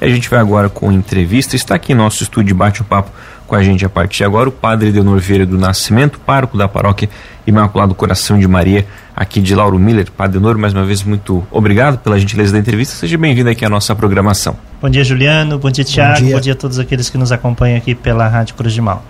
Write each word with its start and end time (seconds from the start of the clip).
E 0.00 0.04
a 0.04 0.08
gente 0.08 0.30
vai 0.30 0.40
agora 0.40 0.68
com 0.68 0.90
entrevista. 0.90 1.54
Está 1.54 1.74
aqui 1.74 1.92
em 1.92 1.94
nosso 1.94 2.22
estúdio 2.22 2.54
Bate 2.56 2.80
o 2.80 2.84
Papo 2.84 3.10
com 3.46 3.56
a 3.56 3.62
gente 3.62 3.84
a 3.84 3.88
partir 3.88 4.18
de 4.18 4.24
agora 4.24 4.48
o 4.48 4.52
padre 4.52 4.92
Deonor 4.92 5.18
Vieira 5.18 5.44
do 5.44 5.58
Nascimento, 5.58 6.20
pároco 6.20 6.56
da 6.56 6.68
paróquia 6.68 7.10
Imaculado 7.44 7.96
Coração 7.96 8.38
de 8.38 8.46
Maria, 8.46 8.86
aqui 9.14 9.40
de 9.40 9.54
Lauro 9.56 9.76
Miller. 9.76 10.08
Padre 10.10 10.38
Deonor, 10.38 10.56
mais 10.56 10.72
uma 10.72 10.84
vez, 10.84 11.02
muito 11.02 11.44
obrigado 11.50 11.98
pela 11.98 12.18
gentileza 12.18 12.52
da 12.52 12.60
entrevista. 12.60 12.94
Seja 12.94 13.18
bem-vindo 13.18 13.50
aqui 13.50 13.64
à 13.64 13.68
nossa 13.68 13.94
programação. 13.94 14.56
Bom 14.80 14.88
dia, 14.88 15.02
Juliano. 15.02 15.58
Bom 15.58 15.68
dia, 15.68 15.84
Tiago. 15.84 16.20
Bom 16.20 16.26
dia. 16.26 16.34
Bom 16.36 16.40
dia 16.40 16.52
a 16.52 16.56
todos 16.56 16.78
aqueles 16.78 17.10
que 17.10 17.18
nos 17.18 17.32
acompanham 17.32 17.76
aqui 17.76 17.94
pela 17.94 18.28
Rádio 18.28 18.54
Cruz 18.54 18.72
de 18.72 18.80
Malta. 18.80 19.02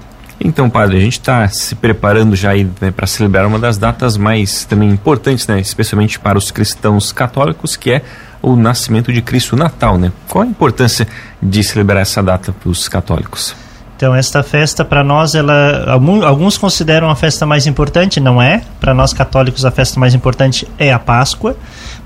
Então, 0.43 0.71
padre, 0.71 0.97
a 0.97 1.01
gente 1.01 1.19
está 1.19 1.47
se 1.49 1.75
preparando 1.75 2.35
já 2.35 2.55
né, 2.55 2.91
para 2.91 3.07
celebrar 3.07 3.45
uma 3.45 3.59
das 3.59 3.77
datas 3.77 4.17
mais 4.17 4.65
também 4.65 4.89
importantes, 4.89 5.47
né, 5.47 5.61
especialmente 5.61 6.19
para 6.19 6.39
os 6.39 6.51
cristãos 6.51 7.13
católicos, 7.13 7.77
que 7.77 7.91
é 7.93 8.03
o 8.43 8.57
nascimento 8.57 9.13
de 9.13 9.21
Cristo, 9.23 9.55
o 9.55 9.59
Natal, 9.59 9.99
né? 9.99 10.13
Qual 10.29 10.43
a 10.43 10.47
importância 10.47 11.07
de 11.43 11.63
celebrar 11.63 12.03
essa 12.03 12.23
data 12.23 12.53
para 12.53 12.69
os 12.69 12.89
católicos? 12.89 13.55
Então, 14.01 14.15
esta 14.15 14.43
festa 14.43 14.83
para 14.83 15.05
nós, 15.05 15.35
ela 15.35 15.93
alguns 16.25 16.57
consideram 16.57 17.11
a 17.11 17.15
festa 17.15 17.45
mais 17.45 17.67
importante, 17.67 18.19
não 18.19 18.41
é? 18.41 18.63
Para 18.81 18.95
nós 18.95 19.13
católicos, 19.13 19.63
a 19.67 19.71
festa 19.71 20.01
mais 20.01 20.15
importante 20.15 20.67
é 20.79 20.91
a 20.91 20.99
Páscoa, 20.99 21.55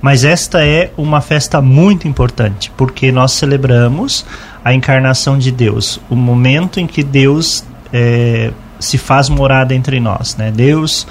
mas 0.02 0.24
esta 0.24 0.66
é 0.66 0.90
uma 0.96 1.20
festa 1.20 1.60
muito 1.62 2.08
importante, 2.08 2.72
porque 2.76 3.12
nós 3.12 3.30
celebramos 3.30 4.26
a 4.64 4.74
encarnação 4.74 5.38
de 5.38 5.52
Deus, 5.52 6.00
o 6.10 6.16
momento 6.16 6.80
em 6.80 6.86
que 6.88 7.04
Deus 7.04 7.64
é, 7.92 8.50
se 8.80 8.98
faz 8.98 9.28
morada 9.28 9.72
entre 9.72 10.00
nós, 10.00 10.34
né? 10.36 10.50
Deus, 10.50 11.06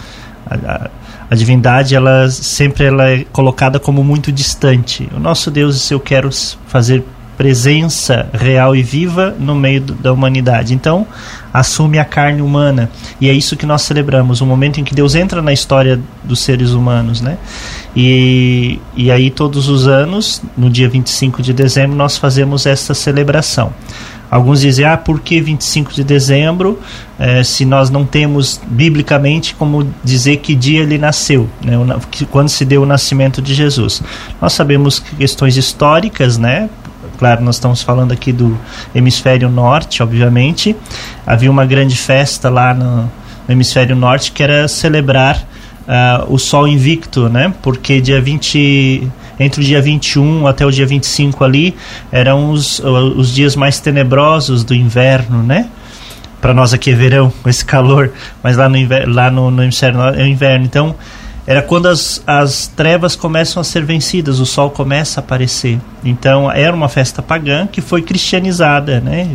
a, 1.33 1.35
divindade, 1.35 1.95
ela 1.95 2.29
sempre 2.29 2.85
ela 2.85 3.09
é 3.09 3.25
colocada 3.31 3.79
como 3.79 4.03
muito 4.03 4.31
distante. 4.31 5.09
O 5.15 5.19
nosso 5.19 5.49
Deus, 5.51 5.89
eu 5.91 5.99
quero 5.99 6.29
fazer 6.67 7.03
presença 7.37 8.29
real 8.31 8.75
e 8.75 8.83
viva 8.83 9.35
no 9.39 9.55
meio 9.55 9.81
do, 9.81 9.93
da 9.93 10.13
humanidade. 10.13 10.73
Então, 10.73 11.07
assume 11.53 11.99
a 11.99 12.05
carne 12.05 12.41
humana. 12.41 12.89
E 13.19 13.29
é 13.29 13.33
isso 13.33 13.55
que 13.55 13.65
nós 13.65 13.81
celebramos, 13.81 14.41
o 14.41 14.45
momento 14.45 14.79
em 14.79 14.83
que 14.83 14.93
Deus 14.93 15.15
entra 15.15 15.41
na 15.41 15.51
história 15.51 15.99
dos 16.23 16.39
seres 16.39 16.71
humanos, 16.71 17.21
né? 17.21 17.37
E, 17.95 18.79
e 18.95 19.11
aí 19.11 19.29
todos 19.29 19.67
os 19.69 19.87
anos, 19.87 20.41
no 20.57 20.69
dia 20.69 20.89
25 20.89 21.41
de 21.41 21.53
dezembro, 21.53 21.95
nós 21.95 22.17
fazemos 22.17 22.65
esta 22.65 22.93
celebração. 22.93 23.73
Alguns 24.33 24.61
dizem, 24.61 24.83
ah, 24.83 24.97
por 24.97 25.19
que 25.19 25.39
25 25.39 25.93
de 25.93 26.03
dezembro, 26.03 26.79
eh, 27.19 27.43
se 27.43 27.65
nós 27.65 27.91
não 27.91 28.03
temos 28.03 28.59
biblicamente 28.65 29.53
como 29.53 29.87
dizer 30.03 30.37
que 30.37 30.55
dia 30.55 30.81
ele 30.81 30.97
nasceu, 30.97 31.47
né, 31.63 31.73
quando 32.31 32.49
se 32.49 32.65
deu 32.65 32.81
o 32.81 32.85
nascimento 32.85 33.43
de 33.43 33.53
Jesus. 33.53 34.01
Nós 34.41 34.53
sabemos 34.53 34.97
que 34.97 35.17
questões 35.17 35.55
históricas, 35.55 36.39
né, 36.39 36.67
claro, 37.19 37.43
nós 37.43 37.57
estamos 37.57 37.83
falando 37.83 38.11
aqui 38.11 38.31
do 38.31 38.57
hemisfério 38.95 39.51
norte, 39.51 40.01
obviamente. 40.01 40.75
Havia 41.27 41.51
uma 41.51 41.63
grande 41.63 41.95
festa 41.95 42.49
lá 42.49 42.73
no, 42.73 43.03
no 43.03 43.11
hemisfério 43.49 43.95
norte 43.95 44.31
que 44.31 44.41
era 44.41 44.67
celebrar 44.67 45.45
uh, 45.87 46.33
o 46.33 46.39
sol 46.39 46.67
invicto, 46.67 47.29
né? 47.29 47.53
Porque 47.61 48.01
dia 48.01 48.19
20 48.19 49.11
entre 49.39 49.61
o 49.61 49.63
dia 49.63 49.81
21 49.81 50.47
até 50.47 50.65
o 50.65 50.71
dia 50.71 50.85
25 50.85 51.43
ali 51.43 51.75
eram 52.11 52.51
os, 52.51 52.79
os 52.79 53.33
dias 53.33 53.55
mais 53.55 53.79
tenebrosos 53.79 54.63
do 54.63 54.73
inverno, 54.73 55.41
né? 55.43 55.69
Para 56.41 56.53
nós 56.53 56.73
aqui 56.73 56.91
é 56.91 56.95
verão, 56.95 57.31
com 57.41 57.49
esse 57.49 57.63
calor, 57.63 58.11
mas 58.43 58.57
lá 58.57 58.67
no, 58.67 58.75
inverno, 58.75 59.13
lá 59.13 59.31
no, 59.31 59.49
no 59.49 59.63
é 59.63 60.27
inverno. 60.27 60.65
Então, 60.65 60.93
era 61.45 61.61
quando 61.61 61.87
as, 61.87 62.23
as 62.25 62.67
trevas 62.67 63.15
começam 63.15 63.59
a 63.59 63.63
ser 63.63 63.83
vencidas, 63.83 64.39
o 64.39 64.45
sol 64.45 64.69
começa 64.69 65.19
a 65.19 65.23
aparecer. 65.23 65.79
Então 66.03 66.49
era 66.49 66.73
uma 66.73 66.87
festa 66.87 67.21
pagã 67.21 67.67
que 67.67 67.81
foi 67.81 68.01
cristianizada, 68.01 69.01
né? 69.01 69.29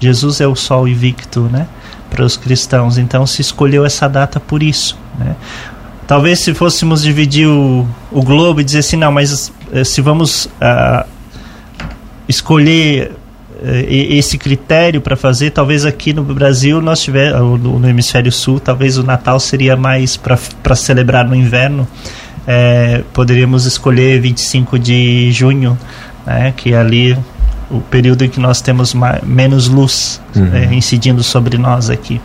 Jesus 0.00 0.40
é 0.40 0.46
o 0.46 0.54
sol 0.54 0.88
invicto, 0.88 1.42
né? 1.52 1.66
Para 2.08 2.24
os 2.24 2.36
cristãos. 2.36 2.96
Então 2.96 3.26
se 3.26 3.42
escolheu 3.42 3.84
essa 3.84 4.08
data 4.08 4.40
por 4.40 4.62
isso, 4.62 4.98
né? 5.18 5.36
Talvez 6.08 6.38
se 6.40 6.54
fôssemos 6.54 7.02
dividir 7.02 7.46
o, 7.46 7.86
o 8.10 8.22
globo 8.22 8.62
e 8.62 8.64
dizer 8.64 8.78
assim, 8.78 8.96
não, 8.96 9.12
mas 9.12 9.52
eh, 9.70 9.84
se 9.84 10.00
vamos 10.00 10.46
uh, 10.46 11.06
escolher 12.26 13.12
eh, 13.62 13.86
esse 13.90 14.38
critério 14.38 15.02
para 15.02 15.16
fazer, 15.16 15.50
talvez 15.50 15.84
aqui 15.84 16.14
no 16.14 16.24
Brasil 16.24 16.80
nós 16.80 17.02
tiver 17.02 17.34
no, 17.38 17.58
no 17.58 17.86
hemisfério 17.86 18.32
sul, 18.32 18.58
talvez 18.58 18.96
o 18.96 19.02
Natal 19.02 19.38
seria 19.38 19.76
mais 19.76 20.16
para 20.16 20.74
celebrar 20.74 21.28
no 21.28 21.34
inverno. 21.34 21.86
É, 22.46 23.02
poderíamos 23.12 23.66
escolher 23.66 24.18
25 24.18 24.78
de 24.78 25.30
junho, 25.30 25.78
né, 26.24 26.54
que 26.56 26.72
é 26.72 26.78
ali 26.78 27.18
o 27.70 27.80
período 27.80 28.24
em 28.24 28.30
que 28.30 28.40
nós 28.40 28.62
temos 28.62 28.94
mais, 28.94 29.22
menos 29.22 29.68
luz 29.68 30.18
uhum. 30.34 30.54
é, 30.54 30.74
incidindo 30.74 31.22
sobre 31.22 31.58
nós 31.58 31.90
aqui. 31.90 32.18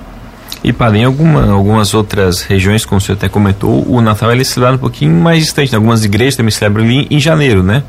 E 0.64 0.72
para 0.72 0.98
em 0.98 1.04
alguma, 1.04 1.52
algumas 1.52 1.94
outras 1.94 2.42
regiões, 2.42 2.86
como 2.86 3.00
o 3.00 3.02
senhor 3.02 3.18
até 3.18 3.28
comentou, 3.28 3.86
o 3.88 4.00
Natal 4.02 4.32
ele 4.32 4.42
é 4.42 4.46
celebrado 4.46 4.78
um 4.78 4.80
pouquinho 4.80 5.14
mais 5.14 5.44
distante. 5.44 5.76
Algumas 5.76 6.06
igrejas 6.06 6.38
também 6.38 6.52
celebram 6.52 6.86
em, 6.90 7.06
em 7.10 7.20
janeiro, 7.20 7.62
né? 7.62 7.84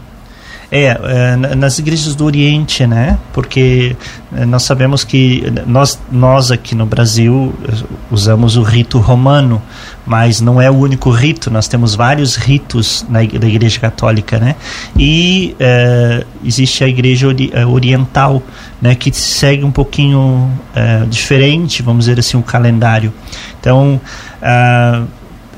É, 0.76 0.86
é, 0.86 1.36
nas 1.54 1.78
igrejas 1.78 2.16
do 2.16 2.24
Oriente, 2.24 2.84
né? 2.84 3.16
Porque 3.32 3.94
é, 4.34 4.44
nós 4.44 4.64
sabemos 4.64 5.04
que 5.04 5.44
nós, 5.68 6.00
nós 6.10 6.50
aqui 6.50 6.74
no 6.74 6.84
Brasil 6.84 7.54
usamos 8.10 8.56
o 8.56 8.62
rito 8.64 8.98
romano, 8.98 9.62
mas 10.04 10.40
não 10.40 10.60
é 10.60 10.68
o 10.68 10.74
único 10.74 11.10
rito, 11.10 11.48
nós 11.48 11.68
temos 11.68 11.94
vários 11.94 12.34
ritos 12.34 13.06
na 13.08 13.20
da 13.22 13.46
Igreja 13.46 13.78
Católica, 13.78 14.40
né? 14.40 14.56
E 14.98 15.54
é, 15.60 16.26
existe 16.44 16.82
a 16.82 16.88
Igreja 16.88 17.28
ori 17.28 17.52
é, 17.54 17.64
Oriental, 17.64 18.42
né? 18.82 18.96
Que 18.96 19.12
segue 19.14 19.62
um 19.62 19.70
pouquinho 19.70 20.50
é, 20.74 21.04
diferente, 21.08 21.82
vamos 21.82 22.06
dizer 22.06 22.18
assim, 22.18 22.36
o 22.36 22.42
calendário. 22.42 23.12
Então, 23.60 24.00
uh, 24.42 25.06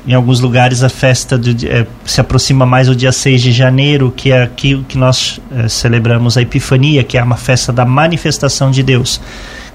em 0.07 0.13
alguns 0.13 0.39
lugares 0.39 0.83
a 0.83 0.89
festa 0.89 1.37
do, 1.37 1.49
é, 1.67 1.85
se 2.05 2.21
aproxima 2.21 2.65
mais 2.65 2.87
o 2.87 2.95
dia 2.95 3.11
6 3.11 3.41
de 3.41 3.51
janeiro, 3.51 4.13
que 4.15 4.31
é 4.31 4.41
aqui 4.41 4.81
que 4.87 4.97
nós 4.97 5.41
é, 5.51 5.67
celebramos 5.67 6.37
a 6.37 6.41
Epifania, 6.41 7.03
que 7.03 7.17
é 7.17 7.23
uma 7.23 7.35
festa 7.35 7.73
da 7.73 7.85
manifestação 7.85 8.71
de 8.71 8.81
Deus. 8.81 9.19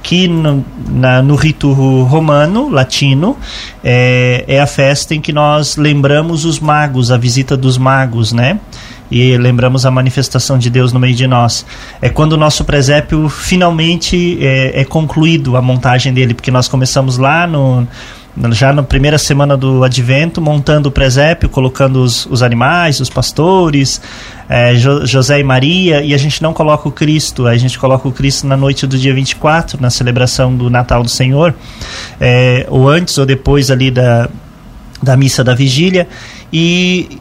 Que 0.02 0.26
no, 0.26 0.64
na, 0.88 1.22
no 1.22 1.36
rito 1.36 1.70
romano, 1.72 2.70
latino, 2.70 3.36
é, 3.84 4.44
é 4.48 4.58
a 4.58 4.66
festa 4.66 5.14
em 5.14 5.20
que 5.20 5.32
nós 5.32 5.76
lembramos 5.76 6.44
os 6.46 6.58
magos, 6.58 7.12
a 7.12 7.18
visita 7.18 7.56
dos 7.56 7.76
magos, 7.76 8.32
né? 8.32 8.58
e 9.10 9.36
lembramos 9.36 9.84
a 9.84 9.90
manifestação 9.90 10.56
de 10.56 10.70
Deus 10.70 10.90
no 10.90 10.98
meio 10.98 11.14
de 11.14 11.26
nós. 11.26 11.66
É 12.00 12.08
quando 12.08 12.32
o 12.32 12.36
nosso 12.38 12.64
presépio 12.64 13.28
finalmente 13.28 14.38
é, 14.40 14.80
é 14.80 14.84
concluído 14.86 15.54
a 15.54 15.60
montagem 15.60 16.14
dele, 16.14 16.32
porque 16.32 16.50
nós 16.50 16.66
começamos 16.66 17.18
lá 17.18 17.46
no 17.46 17.86
já 18.52 18.72
na 18.72 18.82
primeira 18.82 19.18
semana 19.18 19.56
do 19.56 19.84
advento, 19.84 20.40
montando 20.40 20.88
o 20.88 20.92
presépio, 20.92 21.48
colocando 21.48 22.02
os, 22.02 22.24
os 22.26 22.42
animais, 22.42 22.98
os 22.98 23.10
pastores, 23.10 24.00
é, 24.48 24.74
jo, 24.74 25.04
José 25.04 25.40
e 25.40 25.44
Maria, 25.44 26.02
e 26.02 26.14
a 26.14 26.18
gente 26.18 26.42
não 26.42 26.52
coloca 26.54 26.88
o 26.88 26.92
Cristo, 26.92 27.46
a 27.46 27.56
gente 27.58 27.78
coloca 27.78 28.08
o 28.08 28.12
Cristo 28.12 28.46
na 28.46 28.56
noite 28.56 28.86
do 28.86 28.96
dia 28.96 29.12
24, 29.12 29.80
na 29.80 29.90
celebração 29.90 30.54
do 30.54 30.70
Natal 30.70 31.02
do 31.02 31.10
Senhor, 31.10 31.54
é, 32.18 32.66
ou 32.70 32.88
antes 32.88 33.18
ou 33.18 33.26
depois 33.26 33.70
ali 33.70 33.90
da, 33.90 34.30
da 35.02 35.14
missa 35.14 35.44
da 35.44 35.54
vigília, 35.54 36.08
e, 36.50 37.18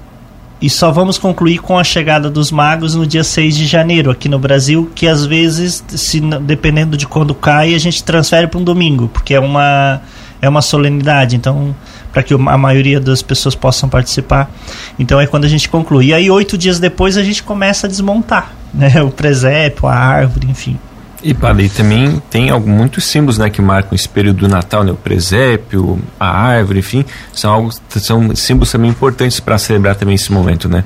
e 0.62 0.70
só 0.70 0.92
vamos 0.92 1.18
concluir 1.18 1.60
com 1.60 1.78
a 1.78 1.84
chegada 1.84 2.30
dos 2.30 2.52
magos 2.52 2.96
no 2.96 3.06
dia 3.06 3.24
6 3.24 3.58
de 3.58 3.66
janeiro 3.66 4.10
aqui 4.10 4.30
no 4.30 4.40
Brasil, 4.40 4.90
que 4.96 5.10
às 5.10 5.26
vezes, 5.26 5.84
se, 5.90 6.22
dependendo 6.22 6.96
de 6.96 7.06
quando 7.06 7.36
cai, 7.36 7.76
a 7.76 7.80
gente 7.80 8.02
transfere 8.02 8.48
para 8.48 8.60
um 8.60 8.64
domingo, 8.64 9.10
porque 9.10 9.34
é 9.34 9.40
uma 9.42 10.02
é 10.42 10.50
uma 10.50 10.62
solenidade, 10.62 11.36
então 11.36 11.76
para 12.12 12.24
que 12.24 12.34
a 12.34 12.58
maioria 12.58 13.00
das 13.00 13.22
pessoas 13.22 13.56
possam 13.56 13.88
participar. 13.88 14.52
Então 15.00 15.20
é 15.20 15.28
quando 15.28 15.46
a 15.46 15.48
gente 15.48 15.70
conclui. 15.70 16.08
E 16.08 16.14
aí 16.14 16.30
oito 16.30 16.58
dias 16.58 16.80
depois 16.80 17.18
a 17.18 17.24
gente 17.24 17.44
começa 17.44 17.88
a 17.88 17.90
desmontar, 17.90 18.52
né? 18.74 18.92
O 19.02 19.12
presépio, 19.12 19.88
a 19.88 19.96
árvore, 19.96 20.48
enfim. 20.50 20.78
E 21.24 21.36
padre, 21.36 21.70
também 21.70 22.22
tem 22.32 22.50
alguns 22.50 22.76
muitos 22.76 23.06
símbolos 23.06 23.38
né, 23.38 23.48
que 23.50 23.62
marcam 23.62 23.94
esse 23.94 24.10
período 24.10 24.40
do 24.40 24.48
Natal, 24.48 24.84
né? 24.84 24.92
O 24.92 24.96
presépio, 24.96 26.00
a 26.20 26.28
árvore, 26.28 26.80
enfim, 26.80 27.06
são, 27.32 27.54
algo, 27.54 27.70
são 27.90 28.36
símbolos 28.36 28.72
também 28.72 28.90
importantes 28.90 29.40
para 29.40 29.58
celebrar 29.60 29.96
também 29.96 30.16
esse 30.16 30.32
momento, 30.32 30.68
né? 30.68 30.84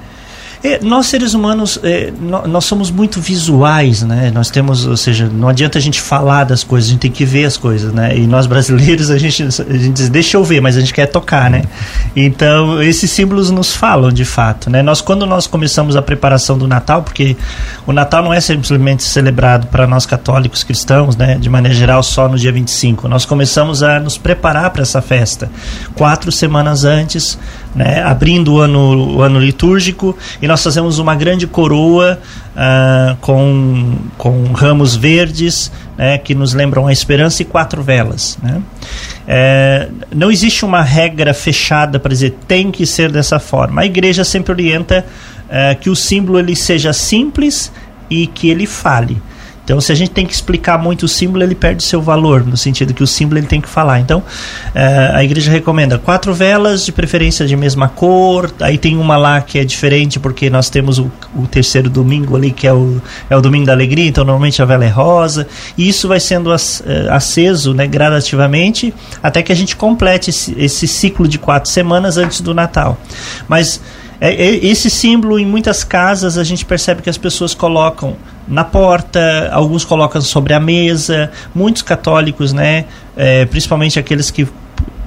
É, 0.65 0.79
nós 0.81 1.05
seres 1.05 1.35
humanos, 1.35 1.79
é, 1.83 2.11
nós 2.19 2.65
somos 2.65 2.89
muito 2.89 3.21
visuais, 3.21 4.01
né? 4.01 4.31
Nós 4.33 4.49
temos, 4.49 4.87
ou 4.87 4.97
seja, 4.97 5.29
não 5.31 5.47
adianta 5.47 5.77
a 5.77 5.81
gente 5.81 6.01
falar 6.01 6.43
das 6.43 6.63
coisas, 6.63 6.89
a 6.89 6.93
gente 6.93 7.01
tem 7.01 7.11
que 7.11 7.23
ver 7.23 7.45
as 7.45 7.55
coisas, 7.55 7.93
né? 7.93 8.17
E 8.17 8.25
nós 8.25 8.47
brasileiros, 8.47 9.11
a 9.11 9.17
gente, 9.19 9.43
a 9.43 9.47
gente 9.47 9.89
diz, 9.91 10.09
deixa 10.09 10.37
eu 10.37 10.43
ver, 10.43 10.61
mas 10.61 10.75
a 10.75 10.79
gente 10.79 10.91
quer 10.91 11.05
tocar, 11.05 11.51
né? 11.51 11.65
Então, 12.15 12.81
esses 12.81 13.11
símbolos 13.11 13.51
nos 13.51 13.75
falam 13.75 14.11
de 14.11 14.25
fato, 14.25 14.67
né? 14.67 14.81
Nós, 14.81 15.01
quando 15.01 15.27
nós 15.27 15.45
começamos 15.45 15.95
a 15.95 16.01
preparação 16.01 16.57
do 16.57 16.67
Natal, 16.67 17.03
porque 17.03 17.37
o 17.85 17.93
Natal 17.93 18.23
não 18.23 18.33
é 18.33 18.41
simplesmente 18.41 19.03
celebrado 19.03 19.67
para 19.67 19.85
nós 19.85 20.07
católicos 20.07 20.63
cristãos, 20.63 21.15
né? 21.15 21.35
De 21.35 21.47
maneira 21.47 21.77
geral, 21.77 22.01
só 22.01 22.27
no 22.27 22.39
dia 22.39 22.51
25. 22.51 23.07
Nós 23.07 23.23
começamos 23.23 23.83
a 23.83 23.99
nos 23.99 24.17
preparar 24.17 24.71
para 24.71 24.81
essa 24.81 24.99
festa. 24.99 25.47
Quatro 25.93 26.31
semanas 26.31 26.83
antes, 26.85 27.37
né? 27.75 28.01
Abrindo 28.01 28.53
o 28.53 28.59
ano, 28.59 29.17
o 29.17 29.21
ano 29.21 29.39
litúrgico, 29.39 30.17
e 30.41 30.47
nós 30.47 30.54
nós 30.55 30.63
fazemos 30.63 30.99
uma 30.99 31.15
grande 31.15 31.45
coroa 31.45 32.17
uh, 32.55 33.17
com, 33.17 33.97
com 34.17 34.53
ramos 34.53 34.95
verdes 34.95 35.69
né, 35.97 36.17
que 36.17 36.33
nos 36.33 36.53
lembram 36.53 36.87
a 36.87 36.93
esperança 36.93 37.41
e 37.41 37.45
quatro 37.45 37.83
velas. 37.83 38.37
Né? 38.41 38.61
É, 39.27 39.89
não 40.15 40.31
existe 40.31 40.63
uma 40.63 40.81
regra 40.81 41.33
fechada 41.33 41.99
para 41.99 42.09
dizer 42.11 42.37
tem 42.47 42.71
que 42.71 42.85
ser 42.85 43.11
dessa 43.11 43.37
forma. 43.37 43.81
A 43.81 43.85
igreja 43.85 44.23
sempre 44.23 44.53
orienta 44.53 45.05
uh, 45.49 45.77
que 45.77 45.89
o 45.89 45.95
símbolo 45.95 46.39
ele 46.39 46.55
seja 46.55 46.93
simples 46.93 47.69
e 48.09 48.25
que 48.25 48.49
ele 48.49 48.65
fale. 48.65 49.21
Então, 49.65 49.81
se 49.81 49.91
a 49.91 49.95
gente 49.95 50.11
tem 50.11 50.27
que 50.27 50.33
explicar 50.33 50.77
muito 50.77 51.03
o 51.03 51.07
símbolo, 51.07 51.43
ele 51.43 51.55
perde 51.55 51.83
seu 51.83 51.99
valor, 51.99 52.45
no 52.45 52.55
sentido 52.55 52.93
que 52.93 53.01
o 53.01 53.07
símbolo 53.07 53.39
ele 53.39 53.47
tem 53.47 53.59
que 53.59 53.67
falar. 53.67 53.99
Então, 53.99 54.23
eh, 54.75 55.11
a 55.11 55.23
igreja 55.23 55.51
recomenda 55.51 55.97
quatro 55.97 56.35
velas, 56.35 56.85
de 56.85 56.91
preferência 56.91 57.47
de 57.47 57.55
mesma 57.57 57.89
cor. 57.89 58.51
Aí 58.59 58.77
tem 58.77 58.95
uma 58.95 59.17
lá 59.17 59.41
que 59.41 59.57
é 59.57 59.65
diferente, 59.65 60.19
porque 60.19 60.51
nós 60.51 60.69
temos 60.69 60.99
o, 60.99 61.11
o 61.35 61.47
terceiro 61.47 61.89
domingo 61.89 62.35
ali, 62.35 62.51
que 62.51 62.67
é 62.67 62.73
o, 62.73 63.01
é 63.27 63.35
o 63.35 63.41
domingo 63.41 63.65
da 63.65 63.73
alegria, 63.73 64.07
então 64.07 64.23
normalmente 64.23 64.61
a 64.61 64.65
vela 64.65 64.85
é 64.85 64.89
rosa. 64.89 65.47
E 65.75 65.89
isso 65.89 66.07
vai 66.07 66.19
sendo 66.19 66.53
eh, 66.53 67.07
aceso 67.09 67.73
né, 67.73 67.87
gradativamente 67.87 68.93
até 69.23 69.41
que 69.41 69.51
a 69.51 69.55
gente 69.55 69.75
complete 69.75 70.29
esse, 70.29 70.55
esse 70.59 70.87
ciclo 70.87 71.27
de 71.27 71.39
quatro 71.39 71.71
semanas 71.71 72.17
antes 72.17 72.39
do 72.39 72.53
Natal. 72.53 72.99
Mas 73.47 73.81
é, 74.19 74.29
é, 74.33 74.65
esse 74.65 74.89
símbolo 74.89 75.39
em 75.39 75.45
muitas 75.45 75.83
casas 75.83 76.37
a 76.37 76.43
gente 76.43 76.65
percebe 76.65 77.01
que 77.01 77.09
as 77.09 77.17
pessoas 77.17 77.53
colocam 77.53 78.15
na 78.47 78.63
porta, 78.63 79.49
alguns 79.51 79.83
colocam 79.83 80.21
sobre 80.21 80.53
a 80.53 80.59
mesa, 80.59 81.31
muitos 81.53 81.81
católicos, 81.81 82.53
né, 82.53 82.85
é, 83.15 83.45
principalmente 83.45 83.97
aqueles 83.97 84.29
que 84.29 84.47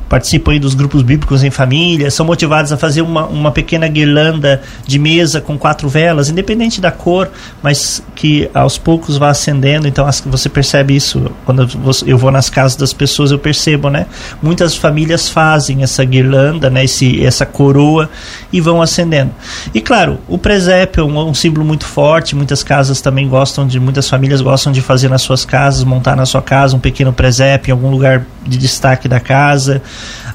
participam 0.09 0.57
dos 0.59 0.75
grupos 0.75 1.03
bíblicos 1.03 1.45
em 1.45 1.51
família, 1.51 2.11
são 2.11 2.25
motivados 2.25 2.73
a 2.73 2.77
fazer 2.77 3.03
uma, 3.03 3.27
uma 3.27 3.53
pequena 3.53 3.87
guirlanda 3.87 4.63
de 4.87 4.99
mesa 4.99 5.41
com 5.41 5.59
quatro 5.59 5.89
velas, 5.89 6.31
independente 6.31 6.81
da 6.81 6.91
cor, 6.91 7.31
mas 7.63 8.03
que 8.19 8.51
aos 8.53 8.77
poucos 8.77 9.17
vá 9.17 9.31
acendendo. 9.31 9.87
Então 9.87 10.05
você 10.27 10.49
percebe 10.49 10.97
isso 10.97 11.31
quando 11.45 11.69
eu 12.05 12.19
vou 12.19 12.33
nas 12.33 12.51
casas 12.51 12.77
das 12.77 12.93
pessoas, 12.93 13.31
eu 13.31 13.39
percebo, 13.39 13.89
né? 13.89 14.07
Muitas 14.43 14.75
famílias 14.75 15.29
fazem 15.29 15.85
essa 15.85 16.05
guirlanda, 16.05 16.69
né? 16.69 16.83
Esse, 16.83 17.25
essa 17.25 17.47
coroa 17.47 18.11
e 18.53 18.61
vão 18.61 18.83
acendendo. 18.83 19.31
E 19.73 19.81
claro, 19.81 20.19
o 20.27 20.37
presépio 20.37 21.03
é 21.03 21.05
um, 21.05 21.29
um 21.29 21.33
símbolo 21.33 21.65
muito 21.65 21.85
forte. 21.85 22.35
Muitas 22.35 22.65
casas 22.65 23.01
também 23.01 23.29
gostam 23.29 23.65
de, 23.65 23.79
muitas 23.79 24.09
famílias 24.09 24.41
gostam 24.41 24.73
de 24.73 24.83
fazer 24.83 25.09
nas 25.09 25.23
suas 25.23 25.45
casas, 25.45 25.85
montar 25.85 26.17
na 26.17 26.27
sua 26.27 26.43
casa 26.43 26.75
um 26.75 26.81
pequeno 26.81 27.13
presépio 27.13 27.71
em 27.71 27.73
algum 27.73 27.89
lugar 27.89 28.27
de 28.45 28.59
destaque 28.59 29.07
da 29.07 29.21
casa 29.21 29.81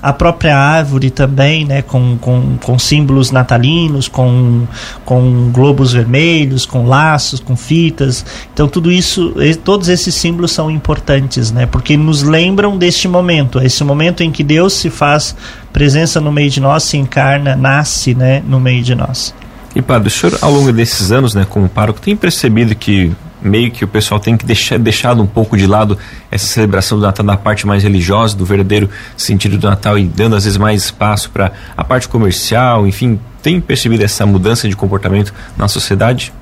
a 0.04 0.12
própria 0.12 0.58
árvore 0.58 1.10
também, 1.10 1.64
né, 1.64 1.82
com, 1.82 2.18
com, 2.20 2.58
com 2.58 2.78
símbolos 2.78 3.32
natalinos, 3.32 4.10
com, 4.10 4.68
com 5.06 5.50
globos 5.50 5.94
vermelhos, 5.94 6.66
com 6.66 6.86
laços, 6.86 7.40
com 7.40 7.56
fitas. 7.56 8.26
Então 8.54 8.68
tudo 8.68 8.92
isso, 8.92 9.34
todos 9.64 9.88
esses 9.88 10.14
símbolos 10.14 10.52
são 10.52 10.70
importantes, 10.70 11.54
né, 11.54 11.66
porque 11.66 11.96
nos 11.96 12.22
lembram 12.22 12.78
deste 12.78 13.08
momento, 13.08 13.62
esse 13.62 13.82
momento 13.86 14.22
em 14.22 14.30
que 14.30 14.44
Deus 14.44 14.74
se 14.74 14.90
faz 14.90 15.34
presença 15.72 16.20
no 16.20 16.34
meio 16.34 16.50
de 16.50 16.60
nós, 16.60 16.84
se 16.84 16.98
encarna, 16.98 17.56
nasce, 17.56 18.14
né, 18.14 18.44
no 18.46 18.60
meio 18.60 18.84
de 18.84 18.94
nós. 18.94 19.34
E 19.74 19.82
padre, 19.82 20.10
o 20.10 20.12
senhor 20.12 20.38
ao 20.42 20.52
longo 20.52 20.74
desses 20.74 21.14
anos, 21.14 21.34
né, 21.34 21.48
como 21.50 21.70
pároco, 21.70 22.02
tem 22.02 22.14
percebido 22.14 22.76
que 22.76 23.10
meio 23.44 23.70
que 23.72 23.84
o 23.84 23.88
pessoal 23.88 24.20
tem 24.20 24.38
que 24.38 24.46
deixar 24.46 24.80
deixado 24.80 25.22
um 25.22 25.28
pouco 25.28 25.58
de 25.58 25.68
lado 25.68 25.98
essa 26.32 26.46
celebração 26.46 26.98
do 26.98 27.04
Natal 27.04 27.26
na 27.26 27.38
parte 27.38 27.68
mais 27.68 27.84
religiosa, 27.84 28.36
do 28.36 28.46
verdadeiro 28.46 28.90
sentido 29.18 29.58
do 29.58 29.68
Natal 29.68 30.00
e 30.00 30.06
dando 30.06 30.36
às 30.36 30.46
vezes 30.46 30.58
mais 30.58 30.86
espaço 30.86 31.30
para 31.30 31.52
a 31.76 31.84
parte 31.84 32.08
comercial, 32.08 32.88
enfim, 32.88 33.20
tem 33.42 33.60
percebido 33.60 34.04
essa 34.04 34.26
mudança 34.26 34.68
de 34.70 34.76
comportamento 34.76 35.34
na 35.58 35.68
sociedade? 35.68 36.34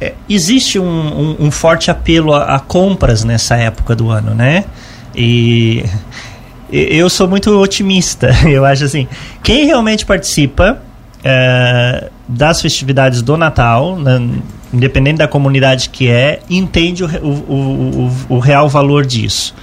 É, 0.00 0.14
existe 0.28 0.78
um, 0.78 0.84
um, 0.84 1.46
um, 1.46 1.50
forte 1.50 1.90
apelo 1.90 2.34
a, 2.34 2.56
a, 2.56 2.60
compras 2.60 3.24
nessa 3.24 3.56
época 3.56 3.94
do 3.94 4.10
ano, 4.10 4.34
né? 4.34 4.64
E 5.14 5.84
eu 6.70 7.08
sou 7.08 7.28
muito 7.28 7.50
otimista. 7.58 8.30
Eu 8.44 8.64
acho 8.64 8.84
assim, 8.84 9.06
quem 9.42 9.66
realmente 9.66 10.04
participa 10.04 10.82
é, 11.22 12.10
das 12.26 12.60
festividades 12.60 13.22
do 13.22 13.36
Natal, 13.36 13.96
independente 14.72 15.18
da 15.18 15.28
comunidade 15.28 15.90
que 15.90 16.08
é, 16.08 16.40
entende 16.48 17.04
o, 17.04 17.06
o, 17.06 18.10
o, 18.28 18.36
o, 18.36 18.38
real 18.38 18.68
valor 18.68 19.04
disso. 19.04 19.54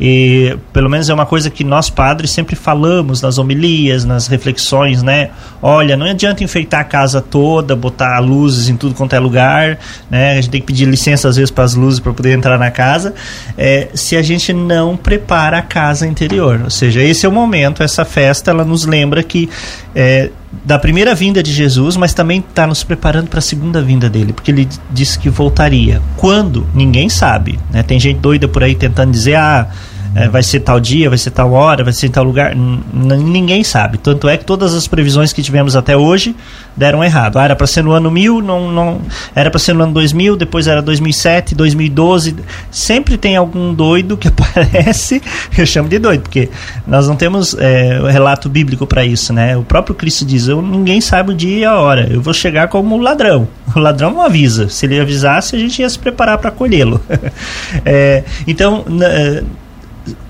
E 0.00 0.56
pelo 0.72 0.88
menos 0.88 1.08
é 1.08 1.14
uma 1.14 1.26
coisa 1.26 1.50
que 1.50 1.64
nós 1.64 1.90
padres 1.90 2.30
sempre 2.30 2.54
falamos 2.54 3.20
nas 3.22 3.38
homilias, 3.38 4.04
nas 4.04 4.26
reflexões, 4.26 5.02
né? 5.02 5.30
Olha, 5.60 5.96
não 5.96 6.06
adianta 6.06 6.44
enfeitar 6.44 6.80
a 6.80 6.84
casa 6.84 7.20
toda, 7.20 7.74
botar 7.74 8.18
luzes 8.20 8.68
em 8.68 8.76
tudo 8.76 8.94
quanto 8.94 9.14
é 9.14 9.18
lugar, 9.18 9.78
né? 10.10 10.32
A 10.32 10.34
gente 10.36 10.50
tem 10.50 10.60
que 10.60 10.66
pedir 10.66 10.84
licença 10.84 11.28
às 11.28 11.36
vezes 11.36 11.50
para 11.50 11.64
as 11.64 11.74
luzes 11.74 11.98
para 11.98 12.12
poder 12.12 12.32
entrar 12.32 12.58
na 12.58 12.70
casa, 12.70 13.14
é, 13.56 13.88
se 13.94 14.16
a 14.16 14.22
gente 14.22 14.52
não 14.52 14.96
prepara 14.96 15.58
a 15.58 15.62
casa 15.62 16.06
interior. 16.06 16.60
Ou 16.64 16.70
seja, 16.70 17.02
esse 17.02 17.26
é 17.26 17.28
o 17.28 17.32
momento, 17.32 17.82
essa 17.82 18.04
festa, 18.04 18.50
ela 18.50 18.64
nos 18.64 18.86
lembra 18.86 19.22
que 19.22 19.48
é, 19.94 20.30
da 20.64 20.78
primeira 20.78 21.14
vinda 21.14 21.42
de 21.42 21.52
Jesus, 21.52 21.96
mas 21.96 22.14
também 22.14 22.40
está 22.40 22.66
nos 22.66 22.82
preparando 22.82 23.28
para 23.28 23.38
a 23.38 23.42
segunda 23.42 23.82
vinda 23.82 24.08
dele, 24.08 24.32
porque 24.32 24.50
ele 24.50 24.68
disse 24.90 25.18
que 25.18 25.28
voltaria. 25.28 26.00
Quando? 26.16 26.66
Ninguém 26.74 27.08
sabe. 27.08 27.58
Né? 27.70 27.82
Tem 27.82 28.00
gente 28.00 28.18
doida 28.18 28.48
por 28.48 28.62
aí 28.62 28.74
tentando 28.74 29.10
dizer, 29.10 29.34
ah, 29.34 29.68
é, 30.14 30.28
vai 30.28 30.42
ser 30.42 30.60
tal 30.60 30.80
dia, 30.80 31.08
vai 31.08 31.18
ser 31.18 31.30
tal 31.30 31.52
hora, 31.52 31.84
vai 31.84 31.92
ser 31.92 32.08
tal 32.08 32.24
lugar. 32.24 32.54
Ninguém 32.54 33.62
sabe. 33.62 33.98
Tanto 33.98 34.28
é 34.28 34.36
que 34.36 34.44
todas 34.44 34.74
as 34.74 34.86
previsões 34.86 35.32
que 35.32 35.42
tivemos 35.42 35.76
até 35.76 35.96
hoje 35.96 36.34
deram 36.76 37.02
errado. 37.02 37.38
Ah, 37.38 37.44
era 37.44 37.56
para 37.56 37.66
ser 37.66 37.82
no 37.82 37.92
ano 37.92 38.10
1000, 38.10 38.40
não, 38.40 38.70
não, 38.70 39.00
era 39.34 39.50
para 39.50 39.58
ser 39.58 39.74
no 39.74 39.82
ano 39.82 39.92
2000, 39.92 40.36
depois 40.36 40.66
era 40.66 40.80
2007, 40.80 41.54
2012. 41.54 42.36
Sempre 42.70 43.16
tem 43.16 43.36
algum 43.36 43.74
doido 43.74 44.16
que 44.16 44.28
aparece, 44.28 45.20
eu 45.56 45.66
chamo 45.66 45.88
de 45.88 45.98
doido, 45.98 46.22
porque 46.22 46.48
nós 46.86 47.06
não 47.08 47.16
temos 47.16 47.54
é, 47.58 48.00
relato 48.10 48.48
bíblico 48.48 48.86
para 48.86 49.04
isso, 49.04 49.32
né? 49.32 49.56
O 49.56 49.62
próprio 49.62 49.94
Cristo 49.94 50.24
diz: 50.24 50.48
eu, 50.48 50.62
ninguém 50.62 51.00
sabe 51.00 51.32
o 51.32 51.34
dia 51.34 51.58
e 51.58 51.64
a 51.64 51.78
hora, 51.78 52.08
eu 52.10 52.20
vou 52.20 52.34
chegar 52.34 52.68
como 52.68 52.96
ladrão. 52.98 53.48
O 53.76 53.80
ladrão 53.80 54.10
não 54.10 54.22
avisa. 54.22 54.68
Se 54.70 54.86
ele 54.86 54.98
avisasse, 54.98 55.54
a 55.54 55.58
gente 55.58 55.80
ia 55.82 55.88
se 55.88 55.98
preparar 55.98 56.38
para 56.38 56.48
acolhê-lo. 56.48 57.00
é, 57.84 58.24
então, 58.46 58.84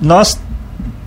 nós 0.00 0.38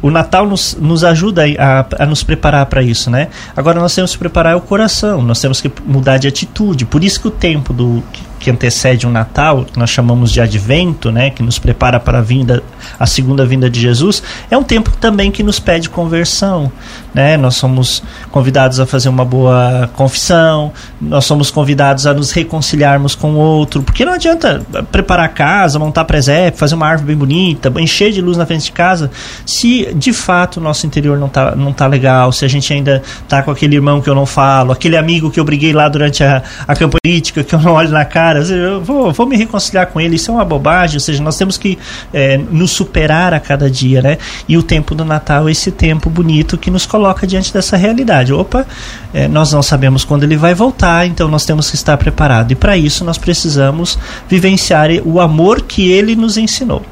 o 0.01 0.09
Natal 0.09 0.47
nos, 0.47 0.75
nos 0.79 1.03
ajuda 1.03 1.43
a, 1.59 2.03
a 2.03 2.05
nos 2.05 2.23
preparar 2.23 2.65
para 2.65 2.81
isso, 2.81 3.09
né? 3.09 3.27
Agora 3.55 3.79
nós 3.79 3.93
temos 3.93 4.13
que 4.13 4.17
preparar 4.17 4.57
o 4.57 4.61
coração, 4.61 5.21
nós 5.21 5.39
temos 5.39 5.61
que 5.61 5.71
mudar 5.85 6.17
de 6.17 6.27
atitude. 6.27 6.85
Por 6.85 7.03
isso 7.03 7.21
que 7.21 7.27
o 7.27 7.31
tempo 7.31 7.71
do 7.71 8.03
que 8.39 8.49
antecede 8.49 9.05
um 9.05 9.11
Natal, 9.11 9.65
que 9.65 9.77
nós 9.77 9.91
chamamos 9.91 10.31
de 10.31 10.41
Advento, 10.41 11.11
né, 11.11 11.29
que 11.29 11.43
nos 11.43 11.59
prepara 11.59 11.99
para 11.99 12.17
a 12.17 12.21
vinda, 12.23 12.63
a 12.99 13.05
segunda 13.05 13.45
vinda 13.45 13.69
de 13.69 13.79
Jesus, 13.79 14.23
é 14.49 14.57
um 14.57 14.63
tempo 14.63 14.89
também 14.99 15.29
que 15.29 15.43
nos 15.43 15.59
pede 15.59 15.87
conversão, 15.87 16.71
né? 17.13 17.37
Nós 17.37 17.55
somos 17.55 18.01
convidados 18.31 18.79
a 18.79 18.87
fazer 18.87 19.09
uma 19.09 19.23
boa 19.23 19.87
confissão, 19.93 20.73
nós 21.01 21.25
somos 21.25 21.49
convidados 21.49 22.05
a 22.05 22.13
nos 22.13 22.31
reconciliarmos 22.31 23.15
com 23.15 23.33
o 23.33 23.37
outro, 23.37 23.81
porque 23.81 24.05
não 24.05 24.13
adianta 24.13 24.61
preparar 24.91 25.25
a 25.25 25.29
casa, 25.29 25.79
montar 25.79 26.05
presépio, 26.05 26.59
fazer 26.59 26.75
uma 26.75 26.87
árvore 26.87 27.07
bem 27.07 27.17
bonita, 27.17 27.73
encher 27.79 28.11
de 28.11 28.21
luz 28.21 28.37
na 28.37 28.45
frente 28.45 28.65
de 28.65 28.71
casa, 28.71 29.09
se 29.45 29.91
de 29.95 30.13
fato 30.13 30.57
o 30.57 30.59
nosso 30.61 30.85
interior 30.85 31.17
não 31.17 31.27
tá, 31.27 31.55
não 31.55 31.73
tá 31.73 31.87
legal, 31.87 32.31
se 32.31 32.45
a 32.45 32.47
gente 32.47 32.71
ainda 32.71 33.01
tá 33.27 33.41
com 33.41 33.49
aquele 33.49 33.75
irmão 33.75 33.99
que 33.99 34.09
eu 34.09 34.15
não 34.15 34.25
falo, 34.25 34.71
aquele 34.71 34.95
amigo 34.95 35.31
que 35.31 35.39
eu 35.39 35.43
briguei 35.43 35.73
lá 35.73 35.89
durante 35.89 36.23
a, 36.23 36.43
a 36.67 36.75
campanha 36.75 37.01
política, 37.03 37.43
que 37.43 37.55
eu 37.55 37.59
não 37.59 37.73
olho 37.73 37.89
na 37.89 38.05
cara, 38.05 38.39
eu 38.39 38.81
vou, 38.81 39.11
vou 39.11 39.25
me 39.25 39.35
reconciliar 39.35 39.87
com 39.87 39.99
ele, 39.99 40.15
isso 40.15 40.29
é 40.29 40.33
uma 40.33 40.45
bobagem, 40.45 40.97
ou 40.97 41.01
seja, 41.01 41.23
nós 41.23 41.37
temos 41.37 41.57
que 41.57 41.79
é, 42.13 42.37
nos 42.37 42.71
superar 42.71 43.33
a 43.33 43.39
cada 43.39 43.69
dia, 43.69 44.01
né? 44.01 44.17
E 44.47 44.57
o 44.57 44.63
tempo 44.63 44.93
do 44.93 45.03
Natal 45.03 45.47
é 45.47 45.51
esse 45.51 45.71
tempo 45.71 46.09
bonito 46.09 46.57
que 46.57 46.69
nos 46.69 46.85
coloca 46.85 47.25
diante 47.25 47.53
dessa 47.53 47.75
realidade. 47.75 48.33
Opa, 48.33 48.65
é, 49.13 49.27
nós 49.27 49.51
não 49.51 49.63
sabemos 49.63 50.03
quando 50.03 50.23
ele 50.23 50.37
vai 50.37 50.53
voltar, 50.53 50.90
então 51.05 51.27
nós 51.27 51.45
temos 51.45 51.69
que 51.69 51.75
estar 51.75 51.97
preparados. 51.97 52.51
E 52.51 52.55
para 52.55 52.77
isso 52.77 53.03
nós 53.03 53.17
precisamos 53.17 53.97
vivenciar 54.27 54.89
o 55.05 55.19
amor 55.19 55.61
que 55.61 55.89
ele 55.89 56.15
nos 56.15 56.37
ensinou. 56.37 56.83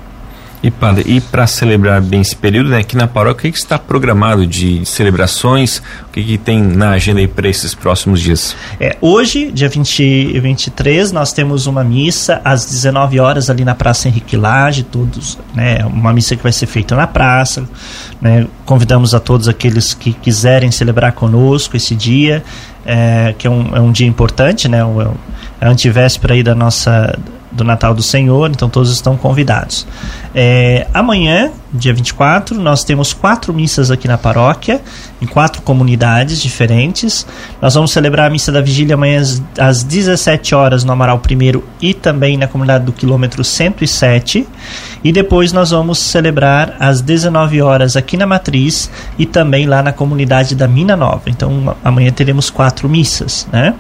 E 0.62 0.70
padre, 0.70 1.06
e 1.08 1.22
para 1.22 1.48
celebrar 1.48 2.02
bem 2.02 2.20
esse 2.20 2.36
período, 2.36 2.70
né, 2.70 2.80
aqui 2.80 2.98
na 2.98 3.08
paróquia, 3.08 3.40
o 3.40 3.42
que, 3.44 3.52
que 3.54 3.58
está 3.58 3.80
programado 3.80 4.46
de 4.46 4.86
celebrações? 4.86 5.78
O 5.78 6.12
que, 6.12 6.22
que 6.22 6.38
tem 6.38 6.62
na 6.62 6.90
agenda 6.90 7.22
aí 7.22 7.30
para 7.30 7.48
esses 7.48 7.74
próximos 7.74 8.20
dias? 8.20 8.58
É, 8.78 8.98
hoje, 9.00 9.52
dia 9.54 9.70
20, 9.70 10.38
23, 10.38 11.14
nós 11.14 11.32
temos 11.32 11.66
uma 11.66 11.82
missa 11.82 12.42
às 12.44 12.66
19 12.66 13.22
horas 13.22 13.50
ali 13.50 13.64
na 13.64 13.74
Praça 13.74 14.10
Henrique 14.10 14.36
Lage, 14.36 14.84
todos, 14.84 15.40
né, 15.56 15.78
uma 15.86 16.12
missa 16.12 16.36
que 16.36 16.44
vai 16.44 16.52
ser 16.52 16.66
feita 16.66 16.94
na 16.94 17.08
praça, 17.08 17.64
né, 18.22 18.46
convidamos 18.66 19.16
a 19.16 19.20
todos 19.20 19.48
aqueles 19.48 19.94
que 19.94 20.12
quiserem 20.12 20.72
celebrar 20.72 21.14
conosco 21.14 21.78
esse 21.78 21.96
dia, 21.96 22.44
é, 22.86 23.34
que 23.38 23.48
é 23.48 23.50
um, 23.50 23.78
é 23.78 23.80
um 23.80 23.94
dia 23.94 24.08
importante, 24.08 24.68
né, 24.68 24.80
é 25.62 25.66
a 25.66 25.70
antivéspera 25.70 26.34
aí 26.34 26.44
da 26.44 26.54
nossa 26.54 27.18
do 27.52 27.64
Natal 27.64 27.94
do 27.94 28.04
Senhor, 28.04 28.50
então 28.50 28.70
todos 28.70 28.92
estão 28.92 29.18
convidados. 29.18 29.86
É, 30.34 30.88
amanhã, 30.94 31.52
dia 31.74 31.94
24, 31.94 32.60
nós 32.60 32.84
temos 32.84 33.14
quatro 33.14 33.54
missas 33.54 33.90
aqui 33.90 34.08
na 34.08 34.18
paróquia, 34.18 34.80
em 35.22 35.26
quatro 35.26 35.62
comunidades 35.62 36.42
diferentes. 36.42 37.26
Nós 37.62 37.74
vamos 37.74 37.92
celebrar 37.92 38.28
a 38.28 38.30
missa 38.30 38.52
da 38.52 38.62
vigília 38.62 38.96
amanhã 38.96 39.20
às, 39.20 39.42
às 39.58 39.84
17 39.84 40.54
horas 40.54 40.84
no 40.84 40.92
Amaral 40.92 41.22
I 41.30 41.62
e 41.82 41.94
também 41.94 42.38
na 42.38 42.48
comunidade 42.48 42.86
do 42.86 42.92
quilômetro 42.92 43.44
107. 43.44 44.48
E 45.04 45.12
depois 45.12 45.52
nós 45.52 45.72
vamos 45.72 45.98
celebrar 45.98 46.76
às 46.80 47.02
19 47.02 47.62
horas 47.62 47.96
aqui 47.96 48.16
na 48.16 48.28
Matriz 48.28 48.92
e 49.18 49.26
também 49.26 49.66
lá 49.66 49.82
na 49.82 49.92
comunidade 49.92 50.56
da 50.56 50.68
Mina 50.68 50.96
Nova. 50.96 51.24
Então 51.28 51.76
amanhã 51.84 52.12
teremos 52.12 52.50
quatro 52.50 52.88
missas, 52.88 53.48
né? 53.52 53.74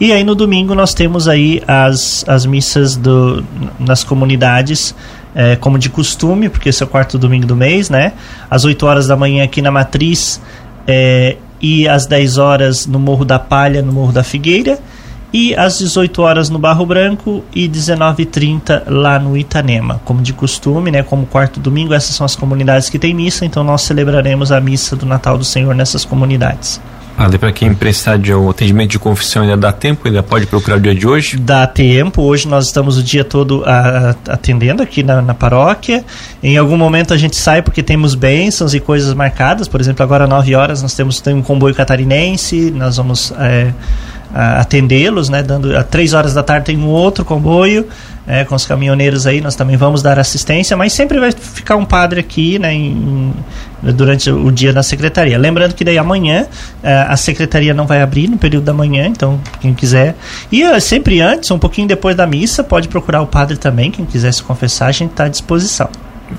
E 0.00 0.12
aí 0.12 0.24
no 0.24 0.34
domingo 0.34 0.74
nós 0.74 0.94
temos 0.94 1.28
aí 1.28 1.62
as, 1.66 2.24
as 2.28 2.46
missas 2.46 2.96
do, 2.96 3.44
nas 3.78 4.04
comunidades 4.04 4.94
é, 5.36 5.54
como 5.54 5.78
de 5.78 5.90
costume, 5.90 6.48
porque 6.48 6.70
esse 6.70 6.82
é 6.82 6.86
o 6.86 6.88
quarto 6.88 7.18
domingo 7.18 7.46
do 7.46 7.54
mês, 7.54 7.90
né? 7.90 8.14
Às 8.50 8.64
8 8.64 8.86
horas 8.86 9.06
da 9.06 9.16
manhã 9.16 9.44
aqui 9.44 9.60
na 9.60 9.70
Matriz 9.70 10.40
é, 10.86 11.36
e 11.60 11.86
às 11.86 12.06
10 12.06 12.38
horas 12.38 12.86
no 12.86 12.98
Morro 12.98 13.24
da 13.24 13.38
Palha, 13.38 13.82
no 13.82 13.92
Morro 13.92 14.12
da 14.12 14.24
Figueira. 14.24 14.78
E 15.32 15.54
às 15.54 15.78
18 15.78 16.22
horas 16.22 16.48
no 16.48 16.58
Barro 16.58 16.86
Branco 16.86 17.44
e 17.54 17.68
19h30 17.68 18.84
lá 18.86 19.18
no 19.18 19.36
Itanema. 19.36 20.00
Como 20.04 20.22
de 20.22 20.32
costume, 20.32 20.90
né? 20.90 21.02
Como 21.02 21.26
quarto 21.26 21.60
domingo, 21.60 21.92
essas 21.92 22.14
são 22.16 22.24
as 22.24 22.34
comunidades 22.34 22.88
que 22.88 22.98
tem 22.98 23.12
missa, 23.12 23.44
então 23.44 23.62
nós 23.62 23.82
celebraremos 23.82 24.50
a 24.50 24.58
missa 24.58 24.96
do 24.96 25.04
Natal 25.04 25.36
do 25.36 25.44
Senhor 25.44 25.74
nessas 25.74 26.06
comunidades. 26.06 26.80
Padre, 27.16 27.38
para 27.38 27.50
quem 27.50 27.74
prestar 27.74 28.18
de 28.18 28.34
um 28.34 28.50
atendimento 28.50 28.90
de 28.90 28.98
confissão 28.98 29.42
ainda 29.42 29.56
dá 29.56 29.72
tempo? 29.72 30.06
Ainda 30.06 30.22
pode 30.22 30.44
procurar 30.44 30.76
o 30.76 30.80
dia 30.80 30.94
de 30.94 31.08
hoje? 31.08 31.38
Dá 31.38 31.66
tempo. 31.66 32.20
Hoje 32.20 32.46
nós 32.46 32.66
estamos 32.66 32.98
o 32.98 33.02
dia 33.02 33.24
todo 33.24 33.64
a, 33.64 34.10
a, 34.10 34.34
atendendo 34.34 34.82
aqui 34.82 35.02
na, 35.02 35.22
na, 35.22 35.32
paróquia. 35.32 36.04
Em 36.42 36.58
algum 36.58 36.76
momento 36.76 37.14
a 37.14 37.16
gente 37.16 37.34
sai 37.34 37.62
porque 37.62 37.82
temos 37.82 38.14
bênçãos 38.14 38.74
e 38.74 38.80
coisas 38.80 39.14
marcadas. 39.14 39.66
Por 39.66 39.80
exemplo, 39.80 40.02
agora 40.02 40.24
às 40.24 40.30
9 40.30 40.54
horas 40.54 40.82
nós 40.82 40.92
temos 40.92 41.18
tem 41.18 41.32
um 41.32 41.40
comboio 41.40 41.74
catarinense. 41.74 42.70
Nós 42.70 42.98
vamos 42.98 43.32
é, 43.38 43.72
atendê-los, 44.36 45.28
né? 45.28 45.42
Dando, 45.42 45.76
às 45.76 45.86
3 45.86 46.12
horas 46.12 46.34
da 46.34 46.42
tarde 46.42 46.66
tem 46.66 46.78
um 46.78 46.88
outro 46.88 47.24
comboio 47.24 47.86
é, 48.26 48.44
com 48.44 48.54
os 48.54 48.66
caminhoneiros 48.66 49.26
aí, 49.26 49.40
nós 49.40 49.54
também 49.54 49.76
vamos 49.76 50.02
dar 50.02 50.18
assistência, 50.18 50.76
mas 50.76 50.92
sempre 50.92 51.20
vai 51.20 51.30
ficar 51.30 51.76
um 51.76 51.84
padre 51.84 52.18
aqui 52.18 52.58
né, 52.58 52.74
em, 52.74 53.32
durante 53.94 54.30
o 54.30 54.50
dia 54.50 54.72
na 54.72 54.82
secretaria. 54.82 55.38
Lembrando 55.38 55.74
que 55.74 55.84
daí 55.84 55.96
amanhã 55.96 56.46
é, 56.82 56.92
a 57.08 57.16
secretaria 57.16 57.72
não 57.72 57.86
vai 57.86 58.02
abrir 58.02 58.28
no 58.28 58.36
período 58.36 58.64
da 58.64 58.74
manhã, 58.74 59.06
então 59.06 59.40
quem 59.60 59.72
quiser. 59.72 60.16
E 60.50 60.62
é, 60.62 60.80
sempre 60.80 61.20
antes, 61.20 61.50
um 61.50 61.58
pouquinho 61.58 61.86
depois 61.86 62.16
da 62.16 62.26
missa, 62.26 62.64
pode 62.64 62.88
procurar 62.88 63.22
o 63.22 63.26
padre 63.26 63.56
também, 63.56 63.90
quem 63.90 64.04
quiser 64.04 64.32
se 64.32 64.42
confessar, 64.42 64.86
a 64.88 64.92
gente 64.92 65.12
está 65.12 65.24
à 65.24 65.28
disposição. 65.28 65.88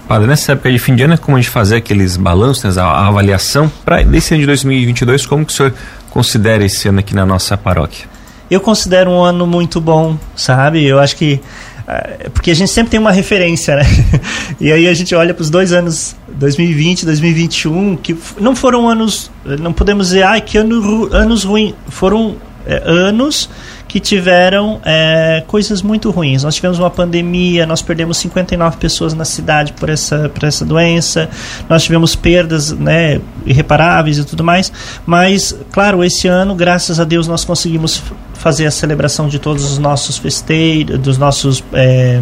Padre, 0.07 0.27
nessa 0.27 0.51
época 0.51 0.69
de 0.69 0.79
fim 0.79 0.95
de 0.95 1.03
ano 1.03 1.13
é 1.13 1.17
como 1.17 1.37
a 1.37 1.39
gente 1.39 1.49
fazer 1.49 1.77
aqueles 1.77 2.17
balanços, 2.17 2.75
né, 2.75 2.81
a, 2.81 3.07
avaliação 3.07 3.71
para 3.85 4.03
desse 4.03 4.33
ano 4.33 4.41
de 4.41 4.47
2022, 4.47 5.25
como 5.25 5.45
que 5.45 5.53
o 5.53 5.55
senhor 5.55 5.73
considera 6.09 6.63
esse 6.63 6.87
ano 6.87 6.99
aqui 6.99 7.15
na 7.15 7.25
nossa 7.25 7.57
paróquia? 7.57 8.05
Eu 8.49 8.61
considero 8.61 9.11
um 9.11 9.23
ano 9.23 9.45
muito 9.45 9.81
bom, 9.81 10.17
sabe? 10.35 10.83
Eu 10.85 10.99
acho 10.99 11.15
que 11.15 11.41
é, 11.87 12.29
porque 12.33 12.51
a 12.51 12.53
gente 12.53 12.69
sempre 12.69 12.91
tem 12.91 12.99
uma 12.99 13.11
referência, 13.11 13.77
né? 13.77 13.83
E 14.59 14.71
aí 14.71 14.87
a 14.87 14.93
gente 14.93 15.13
olha 15.13 15.33
para 15.33 15.41
os 15.41 15.49
dois 15.49 15.71
anos, 15.71 16.15
2020, 16.27 17.05
2021, 17.05 17.95
que 17.95 18.17
não 18.39 18.55
foram 18.55 18.89
anos, 18.89 19.31
não 19.45 19.71
podemos 19.71 20.07
dizer, 20.07 20.23
ah, 20.23 20.41
que 20.41 20.57
ano, 20.57 21.07
anos 21.13 21.43
ruins, 21.43 21.75
foram 21.87 22.35
é, 22.65 22.81
anos 22.85 23.49
que 23.87 23.99
tiveram 23.99 24.81
é, 24.83 25.43
coisas 25.47 25.81
muito 25.81 26.09
ruins. 26.11 26.43
Nós 26.43 26.55
tivemos 26.55 26.77
uma 26.77 26.89
pandemia, 26.89 27.65
nós 27.65 27.81
perdemos 27.81 28.17
59 28.17 28.77
pessoas 28.77 29.13
na 29.13 29.25
cidade 29.25 29.73
por 29.73 29.89
essa, 29.89 30.29
por 30.29 30.43
essa 30.43 30.65
doença, 30.65 31.29
nós 31.69 31.83
tivemos 31.83 32.15
perdas 32.15 32.71
né, 32.71 33.21
irreparáveis 33.45 34.17
e 34.17 34.25
tudo 34.25 34.43
mais, 34.43 34.71
mas, 35.05 35.57
claro, 35.71 36.03
esse 36.03 36.27
ano, 36.27 36.53
graças 36.53 36.99
a 36.99 37.03
Deus, 37.03 37.27
nós 37.27 37.45
conseguimos 37.45 38.03
fazer 38.37 38.65
a 38.65 38.71
celebração 38.71 39.27
de 39.27 39.39
todos 39.39 39.63
os 39.63 39.77
nossos 39.77 40.17
festeiros, 40.17 40.99
dos 40.99 41.17
nossos 41.17 41.63
é, 41.73 42.21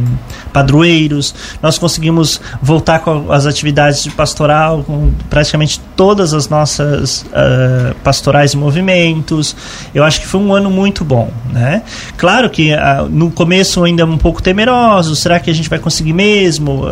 padroeiros. 0.54 1.36
Nós 1.62 1.78
conseguimos 1.78 2.42
voltar 2.62 3.00
com 3.00 3.32
as 3.32 3.46
atividades 3.46 4.04
de 4.04 4.12
pastoral, 4.12 4.84
com 4.84 5.12
praticamente 5.30 5.80
todas 5.96 6.34
as 6.34 6.50
nossas 6.50 7.22
uh, 7.24 7.96
pastorais 8.04 8.54
e 8.54 8.58
movimentos. 8.58 9.56
Eu 9.94 10.04
acho 10.04 10.22
que 10.22 10.28
foi 10.28 10.40
um 10.40 10.54
ano 10.54 10.70
muito 10.70 11.04
bom, 11.04 11.32
né? 11.52 11.84
Claro 12.18 12.50
que 12.50 12.74
uh, 12.74 13.08
no 13.10 13.32
começo 13.32 13.84
ainda 13.84 14.06
um 14.06 14.18
pouco 14.18 14.42
temeroso. 14.42 15.16
Será 15.16 15.40
que 15.40 15.50
a 15.50 15.54
gente 15.54 15.70
vai 15.70 15.80
conseguir 15.80 16.14
mesmo? 16.14 16.86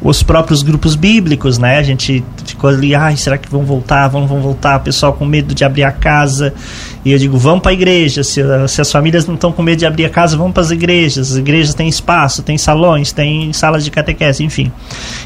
Os 0.00 0.22
próprios 0.22 0.62
grupos 0.62 0.94
bíblicos, 0.94 1.58
né? 1.58 1.78
A 1.78 1.82
gente 1.82 2.22
ficou 2.44 2.70
ali, 2.70 2.94
ai, 2.94 3.16
será 3.16 3.38
que 3.38 3.48
vão 3.48 3.62
voltar? 3.62 4.08
Vão, 4.08 4.26
vão 4.26 4.40
voltar? 4.40 4.78
O 4.78 4.80
pessoal 4.80 5.12
com 5.12 5.24
medo 5.24 5.54
de 5.54 5.64
abrir 5.64 5.84
a 5.84 5.92
casa. 5.92 6.54
E 7.04 7.12
eu 7.12 7.18
digo, 7.18 7.38
vamos 7.38 7.60
para 7.60 7.70
a 7.70 7.74
igreja. 7.74 8.22
Se, 8.22 8.42
se, 8.68 8.80
as 8.80 8.90
famílias 8.90 9.26
não 9.26 9.36
estão 9.36 9.52
com 9.52 9.62
medo 9.62 9.78
de 9.78 9.86
abrir 9.86 10.04
a 10.04 10.10
casa, 10.10 10.36
vamos 10.36 10.52
para 10.52 10.62
as 10.62 10.70
igrejas. 10.70 11.30
As 11.32 11.36
igrejas 11.36 11.74
têm 11.74 11.88
espaço, 11.88 12.42
têm 12.42 12.58
salões, 12.58 13.12
têm 13.12 13.52
salas 13.52 13.84
de 13.84 13.90
catequese, 13.90 14.42
enfim. 14.44 14.70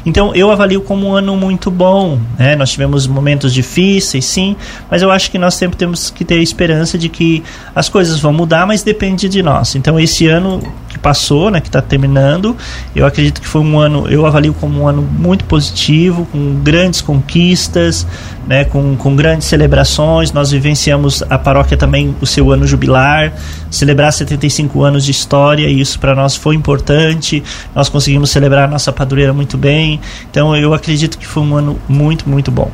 Então 0.05 0.33
eu 0.35 0.51
avalio 0.51 0.81
como 0.81 1.07
um 1.07 1.13
ano 1.13 1.35
muito 1.35 1.69
bom. 1.71 2.19
Né? 2.37 2.55
Nós 2.55 2.71
tivemos 2.71 3.07
momentos 3.07 3.53
difíceis, 3.53 4.25
sim, 4.25 4.55
mas 4.89 5.01
eu 5.01 5.11
acho 5.11 5.31
que 5.31 5.37
nós 5.37 5.55
sempre 5.55 5.77
temos 5.77 6.09
que 6.09 6.23
ter 6.23 6.41
esperança 6.41 6.97
de 6.97 7.09
que 7.09 7.43
as 7.75 7.89
coisas 7.89 8.19
vão 8.19 8.31
mudar, 8.31 8.65
mas 8.65 8.83
depende 8.83 9.27
de 9.27 9.41
nós. 9.41 9.75
Então 9.75 9.99
esse 9.99 10.27
ano 10.27 10.61
que 10.87 10.99
passou, 10.99 11.49
né, 11.49 11.59
que 11.61 11.67
está 11.67 11.81
terminando, 11.81 12.55
eu 12.95 13.05
acredito 13.05 13.41
que 13.41 13.47
foi 13.47 13.61
um 13.61 13.79
ano, 13.79 14.07
eu 14.07 14.25
avalio 14.25 14.53
como 14.61 14.81
um 14.81 14.87
ano 14.87 15.01
muito 15.01 15.43
positivo, 15.45 16.27
com 16.31 16.61
grandes 16.61 17.01
conquistas, 17.01 18.05
né, 18.47 18.63
com, 18.63 18.95
com 18.95 19.15
grandes 19.15 19.47
celebrações. 19.47 20.31
Nós 20.31 20.51
vivenciamos 20.51 21.23
a 21.27 21.37
paróquia 21.37 21.75
também 21.75 22.15
o 22.21 22.25
seu 22.27 22.51
ano 22.51 22.67
jubilar, 22.67 23.33
celebrar 23.71 24.13
75 24.13 24.83
anos 24.83 25.03
de 25.03 25.11
história, 25.11 25.67
e 25.67 25.81
isso 25.81 25.99
para 25.99 26.13
nós 26.13 26.35
foi 26.35 26.55
importante. 26.55 27.43
Nós 27.73 27.89
conseguimos 27.89 28.29
celebrar 28.29 28.65
a 28.65 28.71
nossa 28.71 28.93
padroeira 28.93 29.33
muito 29.33 29.57
bem. 29.57 29.99
Então 30.29 30.55
eu 30.55 30.73
acredito 30.73 31.17
que 31.17 31.25
foi 31.25 31.41
um 31.41 31.55
ano 31.55 31.79
muito, 31.89 32.29
muito 32.29 32.51
bom. 32.51 32.71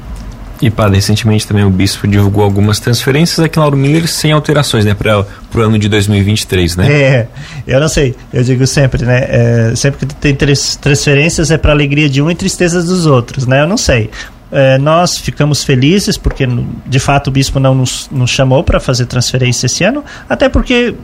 E, 0.62 0.70
padre, 0.70 0.96
recentemente 0.96 1.46
também 1.46 1.64
o 1.64 1.70
bispo 1.70 2.08
divulgou 2.08 2.44
algumas 2.44 2.80
transferências 2.80 3.40
aqui 3.40 3.60
em 3.60 3.62
Lauro 3.62 3.78
Miller 3.78 4.08
sem 4.08 4.32
alterações, 4.32 4.86
né, 4.86 4.94
para 4.94 5.26
o 5.54 5.60
ano 5.60 5.78
de 5.78 5.88
2023, 5.88 6.78
né? 6.78 6.92
É, 6.92 7.28
eu 7.68 7.80
não 7.80 7.88
sei, 7.88 8.16
eu 8.34 8.44
digo 8.44 8.66
sempre, 8.66 9.06
né, 9.06 9.26
é, 9.30 9.74
sempre 9.76 10.06
que 10.06 10.16
tem 10.16 10.36
transferências 10.36 11.52
é 11.52 11.58
para 11.58 11.72
alegria 11.72 12.10
de 12.10 12.22
um 12.22 12.32
e 12.32 12.36
tristeza 12.36 12.82
dos 12.82 13.06
outros, 13.06 13.46
né, 13.46 13.62
eu 13.62 13.68
não 13.68 13.78
sei. 13.78 14.10
É, 14.52 14.78
nós 14.78 15.18
ficamos 15.18 15.64
felizes 15.64 16.18
porque, 16.18 16.48
de 16.86 17.00
fato, 17.00 17.28
o 17.28 17.32
bispo 17.32 17.60
não 17.60 17.76
nos, 17.76 18.10
nos 18.10 18.32
chamou 18.32 18.64
para 18.64 18.80
fazer 18.80 19.06
transferência 19.06 19.66
esse 19.66 19.84
ano, 19.84 20.04
até 20.30 20.48
porque 20.48 20.96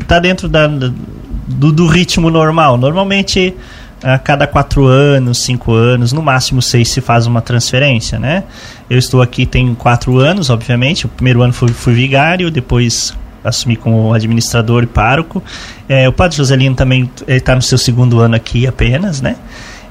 está 0.00 0.18
dentro 0.18 0.48
da, 0.48 0.66
do, 0.66 1.72
do 1.72 1.86
ritmo 1.86 2.28
normal. 2.28 2.76
Normalmente 2.76 3.54
a 4.02 4.18
cada 4.18 4.46
quatro 4.46 4.86
anos, 4.86 5.38
cinco 5.38 5.72
anos, 5.72 6.12
no 6.12 6.22
máximo 6.22 6.60
seis 6.60 6.90
se 6.90 7.00
faz 7.00 7.26
uma 7.26 7.40
transferência, 7.40 8.18
né? 8.18 8.44
Eu 8.88 8.98
estou 8.98 9.22
aqui 9.22 9.46
tem 9.46 9.74
quatro 9.74 10.18
anos, 10.18 10.50
obviamente. 10.50 11.06
O 11.06 11.08
primeiro 11.08 11.42
ano 11.42 11.52
fui, 11.52 11.68
fui 11.68 11.94
vigário, 11.94 12.50
depois 12.50 13.14
assumi 13.42 13.76
como 13.76 14.12
administrador 14.12 14.82
e 14.82 14.86
pároco. 14.86 15.42
É, 15.88 16.08
o 16.08 16.12
padre 16.12 16.36
Joselino 16.36 16.74
também 16.74 17.10
está 17.26 17.54
no 17.54 17.62
seu 17.62 17.78
segundo 17.78 18.20
ano 18.20 18.34
aqui 18.34 18.66
apenas, 18.66 19.20
né? 19.20 19.36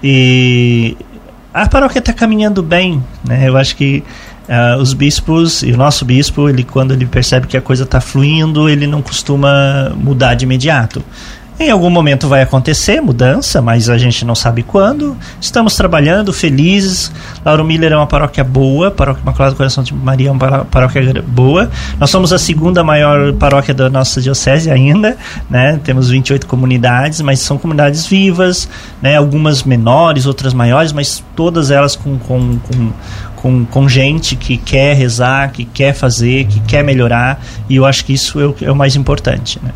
E 0.04 0.98
a 1.54 1.68
paróquia 1.68 2.00
está 2.00 2.14
caminhando 2.14 2.62
bem, 2.62 3.04
né? 3.24 3.48
Eu 3.48 3.58
acho 3.58 3.76
que 3.76 4.04
uh, 4.48 4.80
os 4.80 4.94
bispos 4.94 5.64
e 5.64 5.72
o 5.72 5.78
nosso 5.78 6.06
bispo, 6.06 6.50
ele 6.50 6.64
quando 6.64 6.94
ele 6.94 7.06
percebe 7.06 7.48
que 7.48 7.58
a 7.58 7.62
coisa 7.62 7.84
está 7.84 8.02
fluindo, 8.02 8.70
ele 8.70 8.88
não 8.88 9.02
costuma 9.02 9.92
mudar 9.96 10.36
de 10.36 10.46
imediato. 10.46 11.04
Em 11.58 11.72
algum 11.72 11.90
momento 11.90 12.28
vai 12.28 12.42
acontecer 12.42 13.00
mudança, 13.00 13.62
mas 13.62 13.90
a 13.90 13.98
gente 13.98 14.26
não 14.26 14.36
sabe 14.36 14.62
quando. 14.62 15.16
Estamos 15.40 15.74
trabalhando, 15.78 16.34
felizes. 16.34 17.10
Lauro 17.46 17.64
Miller 17.64 17.94
é 17.94 17.96
uma 17.96 18.06
paróquia 18.06 18.44
boa, 18.44 18.92
paróquia 18.92 19.22
Imaculada 19.22 19.54
do 19.54 19.58
Coração 19.58 19.82
de 19.82 19.94
Maria 19.94 20.28
é 20.28 20.32
uma 20.32 20.66
paróquia 20.66 21.24
boa. 21.26 21.72
Nós 21.98 22.10
somos 22.10 22.34
a 22.34 22.38
segunda 22.38 22.84
maior 22.84 23.32
paróquia 23.34 23.74
da 23.74 23.90
nossa 23.90 24.22
diocese 24.22 24.70
ainda, 24.70 25.18
né? 25.50 25.80
Temos 25.82 26.10
28 26.10 26.46
comunidades, 26.46 27.22
mas 27.22 27.40
são 27.40 27.58
comunidades 27.58 28.06
vivas, 28.06 28.68
né? 29.02 29.16
Algumas 29.16 29.64
menores, 29.64 30.26
outras 30.26 30.54
maiores, 30.54 30.92
mas 30.92 31.24
todas 31.38 31.72
elas 31.72 31.96
com, 31.96 32.20
com, 32.20 32.60
com 32.60 32.92
com, 33.36 33.64
com 33.64 33.88
gente 33.88 34.36
que 34.36 34.58
quer 34.58 34.96
rezar, 34.96 35.52
que 35.52 35.66
quer 35.66 35.94
fazer, 35.94 36.48
que 36.48 36.60
quer 36.62 36.84
melhorar, 36.84 37.40
e 37.70 37.76
eu 37.76 37.86
acho 37.86 38.04
que 38.04 38.12
isso 38.12 38.40
é 38.40 38.46
o, 38.48 38.56
é 38.60 38.72
o 38.72 38.76
mais 38.76 38.96
importante. 38.96 39.60
Né? 39.62 39.70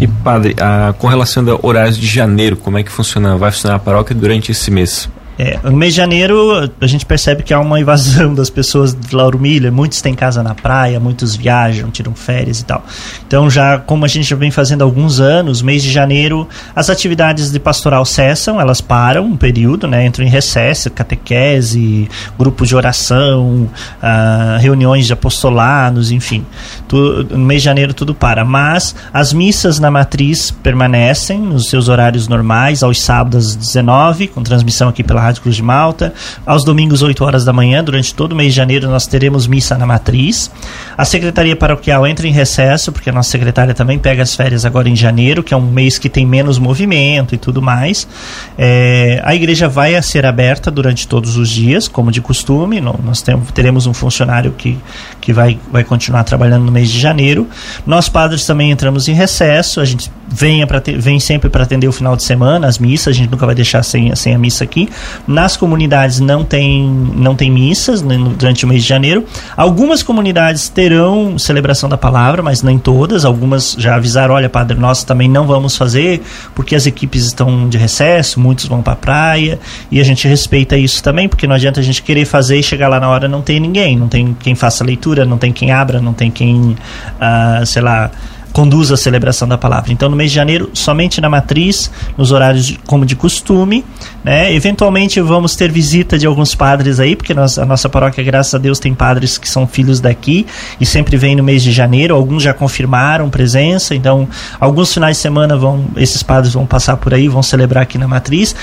E 0.00 0.06
padre, 0.06 0.54
a, 0.60 0.94
com 0.96 1.08
relação 1.08 1.44
a 1.50 1.66
horários 1.66 1.98
de 1.98 2.06
janeiro, 2.06 2.56
como 2.56 2.78
é 2.78 2.82
que 2.82 2.90
funciona? 2.90 3.36
Vai 3.36 3.50
funcionar 3.50 3.76
a 3.76 3.78
paróquia 3.78 4.14
durante 4.14 4.52
esse 4.52 4.70
mês? 4.70 5.08
É, 5.38 5.56
no 5.62 5.76
mês 5.76 5.94
de 5.94 5.98
janeiro, 5.98 6.68
a 6.80 6.86
gente 6.88 7.06
percebe 7.06 7.44
que 7.44 7.54
há 7.54 7.60
uma 7.60 7.78
invasão 7.78 8.34
das 8.34 8.50
pessoas 8.50 8.92
de 8.92 9.14
Lauro 9.14 9.38
Miller. 9.38 9.72
Muitos 9.72 10.02
têm 10.02 10.12
casa 10.12 10.42
na 10.42 10.52
praia, 10.52 10.98
muitos 10.98 11.36
viajam, 11.36 11.90
tiram 11.92 12.12
férias 12.12 12.58
e 12.58 12.64
tal. 12.64 12.84
Então, 13.24 13.48
já 13.48 13.78
como 13.78 14.04
a 14.04 14.08
gente 14.08 14.28
já 14.28 14.34
vem 14.34 14.50
fazendo 14.50 14.82
há 14.82 14.84
alguns 14.84 15.20
anos, 15.20 15.62
mês 15.62 15.80
de 15.84 15.92
janeiro, 15.92 16.48
as 16.74 16.90
atividades 16.90 17.52
de 17.52 17.60
pastoral 17.60 18.04
cessam, 18.04 18.60
elas 18.60 18.80
param 18.80 19.26
um 19.26 19.36
período, 19.36 19.86
né? 19.86 20.04
Entram 20.04 20.26
em 20.26 20.28
recesso, 20.28 20.90
catequese, 20.90 22.08
grupos 22.36 22.68
de 22.68 22.74
oração, 22.74 23.70
uh, 24.02 24.58
reuniões 24.58 25.06
de 25.06 25.12
apostolados, 25.12 26.10
enfim. 26.10 26.44
No 26.90 27.38
mês 27.38 27.62
de 27.62 27.66
janeiro 27.66 27.94
tudo 27.94 28.12
para. 28.12 28.44
Mas 28.44 28.96
as 29.12 29.32
missas 29.32 29.78
na 29.78 29.90
matriz 29.90 30.50
permanecem 30.50 31.38
nos 31.38 31.68
seus 31.68 31.88
horários 31.88 32.26
normais, 32.26 32.82
aos 32.82 33.00
sábados 33.00 33.50
às 33.50 33.54
19, 33.54 34.26
com 34.26 34.42
transmissão 34.42 34.88
aqui 34.88 35.04
pela 35.04 35.27
Rádio 35.28 35.42
Cruz 35.42 35.56
de 35.56 35.62
Malta. 35.62 36.12
Aos 36.44 36.64
domingos, 36.64 37.02
8 37.02 37.22
horas 37.24 37.44
da 37.44 37.52
manhã, 37.52 37.84
durante 37.84 38.14
todo 38.14 38.32
o 38.32 38.36
mês 38.36 38.52
de 38.52 38.56
janeiro, 38.56 38.88
nós 38.88 39.06
teremos 39.06 39.46
missa 39.46 39.76
na 39.76 39.86
matriz. 39.86 40.50
A 40.96 41.04
Secretaria 41.04 41.54
Paroquial 41.54 42.06
entra 42.06 42.26
em 42.26 42.32
recesso, 42.32 42.90
porque 42.90 43.10
a 43.10 43.12
nossa 43.12 43.30
secretária 43.30 43.74
também 43.74 43.98
pega 43.98 44.22
as 44.22 44.34
férias 44.34 44.64
agora 44.64 44.88
em 44.88 44.96
janeiro, 44.96 45.42
que 45.42 45.52
é 45.52 45.56
um 45.56 45.70
mês 45.70 45.98
que 45.98 46.08
tem 46.08 46.24
menos 46.24 46.58
movimento 46.58 47.34
e 47.34 47.38
tudo 47.38 47.60
mais. 47.60 48.08
É, 48.56 49.20
a 49.24 49.34
igreja 49.34 49.68
vai 49.68 50.00
ser 50.02 50.24
aberta 50.24 50.70
durante 50.70 51.06
todos 51.06 51.36
os 51.36 51.50
dias, 51.50 51.86
como 51.86 52.10
de 52.10 52.20
costume. 52.20 52.80
Nós 52.80 53.22
teremos 53.52 53.86
um 53.86 53.92
funcionário 53.92 54.52
que, 54.52 54.78
que 55.20 55.32
vai, 55.32 55.58
vai 55.70 55.84
continuar 55.84 56.24
trabalhando 56.24 56.64
no 56.64 56.72
mês 56.72 56.90
de 56.90 56.98
janeiro. 56.98 57.46
Nós, 57.86 58.08
padres, 58.08 58.46
também 58.46 58.70
entramos 58.70 59.08
em 59.08 59.12
recesso. 59.12 59.80
A 59.80 59.84
gente 59.84 60.10
venha 60.30 60.66
te, 60.66 60.96
vem 60.96 61.18
sempre 61.18 61.48
para 61.48 61.62
atender 61.62 61.88
o 61.88 61.92
final 61.92 62.16
de 62.16 62.22
semana, 62.22 62.66
as 62.66 62.78
missas. 62.78 63.08
A 63.08 63.16
gente 63.16 63.30
nunca 63.30 63.46
vai 63.46 63.54
deixar 63.54 63.82
sem, 63.82 64.14
sem 64.14 64.34
a 64.34 64.38
missa 64.38 64.64
aqui. 64.64 64.88
Nas 65.26 65.56
comunidades 65.56 66.20
não 66.20 66.44
tem, 66.44 66.88
não 67.14 67.34
tem 67.34 67.50
missas 67.50 68.02
né, 68.02 68.16
durante 68.36 68.64
o 68.64 68.68
mês 68.68 68.82
de 68.82 68.88
janeiro. 68.88 69.24
Algumas 69.56 70.02
comunidades 70.02 70.68
terão 70.68 71.38
celebração 71.38 71.88
da 71.88 71.96
palavra, 71.96 72.42
mas 72.42 72.62
nem 72.62 72.78
todas. 72.78 73.24
Algumas 73.24 73.76
já 73.78 73.94
avisaram: 73.94 74.34
olha, 74.34 74.48
Padre, 74.48 74.78
nós 74.78 75.04
também 75.04 75.28
não 75.28 75.46
vamos 75.46 75.76
fazer 75.76 76.22
porque 76.54 76.74
as 76.74 76.86
equipes 76.86 77.24
estão 77.24 77.68
de 77.68 77.78
recesso, 77.78 78.40
muitos 78.40 78.66
vão 78.66 78.82
para 78.82 78.92
a 78.92 78.96
praia 78.96 79.58
e 79.90 80.00
a 80.00 80.04
gente 80.04 80.26
respeita 80.28 80.76
isso 80.76 81.02
também, 81.02 81.28
porque 81.28 81.46
não 81.46 81.54
adianta 81.54 81.80
a 81.80 81.82
gente 81.82 82.02
querer 82.02 82.24
fazer 82.24 82.58
e 82.58 82.62
chegar 82.62 82.88
lá 82.88 83.00
na 83.00 83.08
hora 83.08 83.28
não 83.28 83.42
tem 83.42 83.60
ninguém, 83.60 83.96
não 83.96 84.08
tem 84.08 84.36
quem 84.38 84.54
faça 84.54 84.84
leitura, 84.84 85.24
não 85.24 85.38
tem 85.38 85.52
quem 85.52 85.70
abra, 85.70 86.00
não 86.00 86.12
tem 86.12 86.30
quem, 86.30 86.76
uh, 87.20 87.66
sei 87.66 87.82
lá 87.82 88.10
conduz 88.58 88.90
a 88.90 88.96
celebração 88.96 89.46
da 89.46 89.56
palavra. 89.56 89.92
Então, 89.92 90.08
no 90.08 90.16
mês 90.16 90.32
de 90.32 90.34
janeiro, 90.34 90.68
somente 90.74 91.20
na 91.20 91.30
matriz, 91.30 91.92
nos 92.16 92.32
horários 92.32 92.66
de, 92.66 92.80
como 92.88 93.06
de 93.06 93.14
costume. 93.14 93.84
Né? 94.24 94.52
Eventualmente, 94.52 95.20
vamos 95.20 95.54
ter 95.54 95.70
visita 95.70 96.18
de 96.18 96.26
alguns 96.26 96.56
padres 96.56 96.98
aí, 96.98 97.14
porque 97.14 97.32
nós, 97.32 97.56
a 97.56 97.64
nossa 97.64 97.88
paróquia, 97.88 98.24
graças 98.24 98.52
a 98.52 98.58
Deus, 98.58 98.80
tem 98.80 98.92
padres 98.92 99.38
que 99.38 99.48
são 99.48 99.64
filhos 99.64 100.00
daqui 100.00 100.44
e 100.80 100.84
sempre 100.84 101.16
vem 101.16 101.36
no 101.36 101.44
mês 101.44 101.62
de 101.62 101.70
janeiro. 101.70 102.16
Alguns 102.16 102.42
já 102.42 102.52
confirmaram 102.52 103.30
presença, 103.30 103.94
então, 103.94 104.28
alguns 104.58 104.92
finais 104.92 105.18
de 105.18 105.22
semana 105.22 105.56
vão, 105.56 105.84
esses 105.96 106.24
padres 106.24 106.52
vão 106.52 106.66
passar 106.66 106.96
por 106.96 107.14
aí, 107.14 107.28
vão 107.28 107.44
celebrar 107.44 107.84
aqui 107.84 107.96
na 107.96 108.08
matriz 108.08 108.56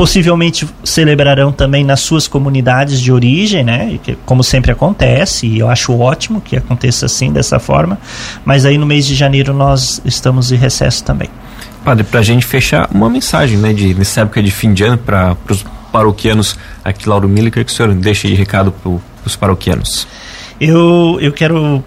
possivelmente 0.00 0.66
celebrarão 0.82 1.52
também 1.52 1.84
nas 1.84 2.00
suas 2.00 2.26
comunidades 2.26 2.98
de 2.98 3.12
origem, 3.12 3.62
né? 3.62 4.00
Como 4.24 4.42
sempre 4.42 4.72
acontece, 4.72 5.46
e 5.46 5.58
eu 5.58 5.68
acho 5.68 5.92
ótimo 5.92 6.40
que 6.40 6.56
aconteça 6.56 7.04
assim, 7.04 7.30
dessa 7.30 7.58
forma. 7.58 7.98
Mas 8.42 8.64
aí 8.64 8.78
no 8.78 8.86
mês 8.86 9.04
de 9.04 9.14
janeiro 9.14 9.52
nós 9.52 10.00
estamos 10.06 10.50
em 10.52 10.56
recesso 10.56 11.04
também. 11.04 11.28
Padre, 11.84 12.02
para 12.02 12.20
a 12.20 12.22
gente 12.22 12.46
fechar, 12.46 12.88
uma 12.90 13.10
mensagem, 13.10 13.58
né, 13.58 13.74
de, 13.74 13.92
nessa 13.92 14.22
época 14.22 14.42
de 14.42 14.50
fim 14.50 14.72
de 14.72 14.84
ano 14.84 14.96
para 14.96 15.36
os 15.50 15.66
paroquianos 15.92 16.56
aqui, 16.82 17.06
Lauro 17.06 17.28
Miller, 17.28 17.52
que 17.52 17.60
o 17.60 17.68
senhor 17.68 17.92
deixa 17.92 18.26
de 18.26 18.32
recado 18.32 18.72
para 18.72 18.92
os 19.26 19.36
paroquianos? 19.36 20.08
Eu, 20.58 21.18
eu 21.20 21.30
quero 21.30 21.84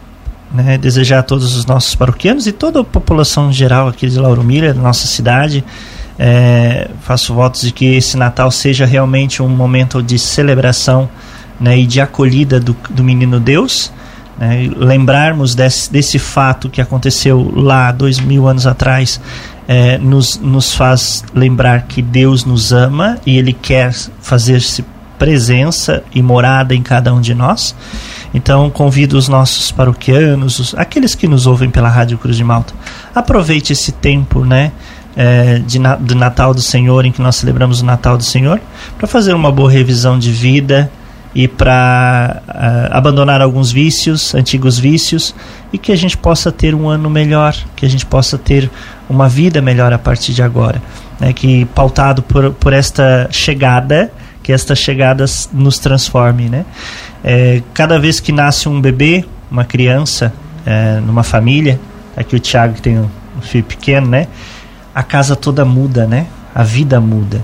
né, 0.54 0.78
desejar 0.78 1.18
a 1.18 1.24
todos 1.24 1.58
os 1.58 1.66
nossos 1.66 1.96
paroquianos 1.96 2.46
e 2.46 2.52
toda 2.52 2.82
a 2.82 2.84
população 2.84 3.52
geral 3.52 3.88
aqui 3.88 4.08
de 4.08 4.20
Lauro 4.20 4.44
Miller, 4.44 4.76
nossa 4.76 5.08
cidade, 5.08 5.66
é, 6.18 6.90
faço 7.02 7.34
votos 7.34 7.62
de 7.62 7.72
que 7.72 7.86
esse 7.96 8.18
Natal 8.18 8.52
seja 8.52 8.86
realmente 8.86 9.42
um 9.42 9.50
momento 9.50 10.02
de 10.02 10.20
celebração 10.20 11.10
né, 11.60 11.78
e 11.78 11.86
de 11.86 12.00
acolhida 12.02 12.60
do, 12.60 12.76
do 12.90 13.04
menino 13.04 13.40
Deus. 13.40 13.92
Né, 14.38 14.70
lembrarmos 14.76 15.56
desse, 15.56 15.92
desse 15.92 16.18
fato 16.18 16.70
que 16.70 16.82
aconteceu 16.82 17.52
lá 17.56 17.92
dois 17.92 18.20
mil 18.20 18.48
anos 18.48 18.66
atrás 18.66 19.22
é, 19.68 19.98
nos, 19.98 20.40
nos 20.40 20.74
faz 20.74 21.24
lembrar 21.34 21.84
que 21.84 22.02
Deus 22.02 22.44
nos 22.44 22.74
ama 22.74 23.18
e 23.26 23.38
Ele 23.38 23.54
quer 23.54 23.94
fazer-se 24.22 24.84
presença 25.18 26.04
e 26.14 26.22
morada 26.22 26.76
em 26.76 26.82
cada 26.82 27.14
um 27.14 27.22
de 27.22 27.34
nós. 27.34 27.76
Então 28.34 28.70
convido 28.70 29.18
os 29.18 29.30
nossos 29.30 29.72
paroquianos, 29.72 30.60
os, 30.60 30.76
aqueles 30.76 31.16
que 31.16 31.28
nos 31.28 31.46
ouvem 31.46 31.70
pela 31.70 31.88
Rádio 31.88 32.18
Cruz 32.18 32.36
de 32.36 32.44
Malta, 32.44 32.74
aproveite 33.14 33.72
esse 33.72 33.92
tempo, 33.92 34.44
né? 34.44 34.72
É, 35.16 35.60
de, 35.60 35.80
do 36.00 36.16
Natal 36.16 36.54
do 36.54 36.62
Senhor, 36.62 37.06
em 37.06 37.12
que 37.12 37.22
nós 37.22 37.36
celebramos 37.36 37.82
o 37.82 37.86
Natal 37.86 38.18
do 38.18 38.24
Senhor, 38.24 38.60
para 38.98 39.08
fazer 39.08 39.34
uma 39.34 39.52
boa 39.52 39.72
revisão 39.72 40.18
de 40.18 40.32
vida 40.32 40.92
e 41.36 41.48
para 41.48 42.42
uh, 42.48 42.52
é, 42.52 42.90
abandonar 42.92 43.42
alguns 43.42 43.72
vícios, 43.72 44.36
antigos 44.36 44.78
vícios, 44.78 45.34
e 45.72 45.78
que 45.78 45.92
a 45.92 45.96
gente 45.96 46.16
possa 46.16 46.52
ter 46.52 46.76
um 46.76 46.88
ano 46.88 47.10
melhor, 47.10 47.56
que 47.76 47.86
a 47.86 47.90
gente 47.90 48.06
possa 48.06 48.38
ter 48.38 48.70
uma 49.10 49.28
vida 49.28 49.62
melhor 49.62 49.92
a 49.92 49.98
partir 49.98 50.34
de 50.34 50.44
agora. 50.44 50.82
Né? 51.20 51.34
Que 51.34 51.66
pautado 51.66 52.22
por, 52.22 52.52
por 52.54 52.72
esta 52.72 53.28
chegada, 53.32 54.12
que 54.44 54.52
esta 54.52 54.76
chegada 54.76 55.26
nos 55.52 55.80
transforme. 55.80 56.50
Né? 56.50 56.66
É, 57.24 57.64
cada 57.74 58.00
vez 58.00 58.20
que 58.20 58.32
nasce 58.32 58.70
um 58.70 58.80
bebê, 58.80 59.26
uma 59.50 59.66
criança, 59.66 60.32
é, 60.66 61.00
numa 61.00 61.24
família, 61.24 61.80
aqui 62.16 62.36
o 62.36 62.40
Tiago 62.40 62.80
tem 62.80 63.00
um 63.00 63.42
filho 63.42 63.64
pequeno, 63.64 64.08
né? 64.08 64.28
A 64.94 65.04
casa 65.04 65.36
toda 65.36 65.66
muda, 65.66 66.06
né? 66.06 66.28
A 66.54 66.64
vida 66.64 67.00
muda. 67.00 67.44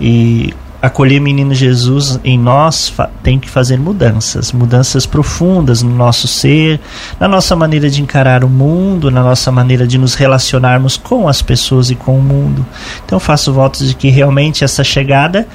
E 0.00 0.54
acolher 0.82 1.20
menino 1.20 1.54
Jesus 1.54 2.18
em 2.24 2.38
nós 2.38 2.92
tem 3.22 3.38
que 3.38 3.50
fazer 3.50 3.78
mudanças, 3.78 4.50
mudanças 4.52 5.04
profundas 5.04 5.82
no 5.82 5.94
nosso 5.94 6.26
ser, 6.26 6.80
na 7.18 7.28
nossa 7.28 7.54
maneira 7.54 7.90
de 7.90 8.00
encarar 8.00 8.44
o 8.44 8.48
mundo, 8.48 9.10
na 9.10 9.22
nossa 9.22 9.52
maneira 9.52 9.86
de 9.86 9.98
nos 9.98 10.14
relacionarmos 10.14 10.96
com 10.96 11.28
as 11.28 11.42
pessoas 11.42 11.90
e 11.90 11.94
com 11.94 12.18
o 12.18 12.22
mundo. 12.22 12.64
Então 13.04 13.20
faço 13.20 13.52
votos 13.52 13.88
de 13.88 13.94
que 13.94 14.08
realmente 14.08 14.64
essa 14.64 14.82
chegada 14.82 15.46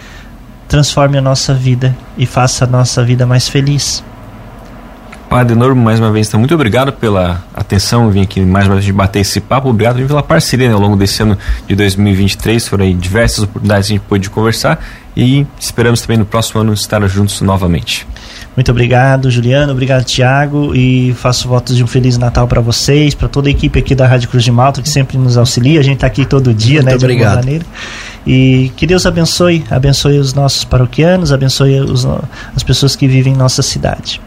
transforme 0.67 1.17
a 1.17 1.21
nossa 1.21 1.53
vida 1.53 1.95
e 2.17 2.25
faça 2.25 2.65
a 2.65 2.67
nossa 2.67 3.03
vida 3.03 3.25
mais 3.25 3.47
feliz. 3.47 4.03
Padre 5.35 5.53
Normo, 5.53 5.83
mais 5.83 5.99
uma 5.99 6.13
vez, 6.13 6.29
então, 6.29 6.39
muito 6.39 6.55
obrigado 6.55 6.93
pela 6.93 7.43
atenção, 7.53 8.09
vim 8.09 8.21
aqui 8.21 8.39
mais 8.39 8.67
uma 8.67 8.75
vez 8.75 8.89
bater 8.91 9.19
esse 9.19 9.41
papo, 9.41 9.67
obrigado 9.67 10.01
pela 10.07 10.23
parceria 10.23 10.69
né, 10.69 10.73
ao 10.73 10.79
longo 10.79 10.95
desse 10.95 11.21
ano 11.21 11.37
de 11.67 11.75
2023, 11.75 12.65
foram 12.65 12.85
aí 12.85 12.93
diversas 12.93 13.43
oportunidades 13.43 13.89
que 13.89 13.95
a 13.95 13.97
gente 13.97 14.05
pôde 14.07 14.29
conversar 14.29 14.81
e 15.13 15.45
esperamos 15.59 15.99
também 15.99 16.19
no 16.19 16.25
próximo 16.25 16.61
ano 16.61 16.71
estar 16.71 17.05
juntos 17.09 17.41
novamente. 17.41 18.07
Muito 18.55 18.71
obrigado, 18.71 19.29
Juliano. 19.29 19.73
Obrigado, 19.73 20.05
Tiago. 20.05 20.73
E 20.73 21.13
faço 21.17 21.49
votos 21.49 21.75
de 21.75 21.83
um 21.83 21.87
Feliz 21.87 22.17
Natal 22.17 22.47
para 22.47 22.61
vocês, 22.61 23.13
para 23.13 23.27
toda 23.27 23.49
a 23.49 23.51
equipe 23.51 23.77
aqui 23.77 23.93
da 23.93 24.07
Rádio 24.07 24.29
Cruz 24.29 24.45
de 24.45 24.51
Malta, 24.53 24.81
que 24.81 24.87
sempre 24.87 25.17
nos 25.17 25.37
auxilia. 25.37 25.81
A 25.81 25.83
gente 25.83 25.95
está 25.95 26.07
aqui 26.07 26.25
todo 26.25 26.53
dia, 26.53 26.81
Muito 26.81 26.91
né? 26.91 26.95
Obrigado. 26.95 27.41
De 27.41 27.45
maneira. 27.45 27.65
E 28.25 28.71
que 28.77 28.87
Deus 28.87 29.05
abençoe, 29.05 29.65
abençoe 29.69 30.17
os 30.17 30.33
nossos 30.33 30.63
paroquianos, 30.63 31.33
abençoe 31.33 31.81
os, 31.81 32.07
as 32.55 32.63
pessoas 32.63 32.95
que 32.95 33.05
vivem 33.05 33.33
em 33.33 33.35
nossa 33.35 33.61
cidade. 33.61 34.21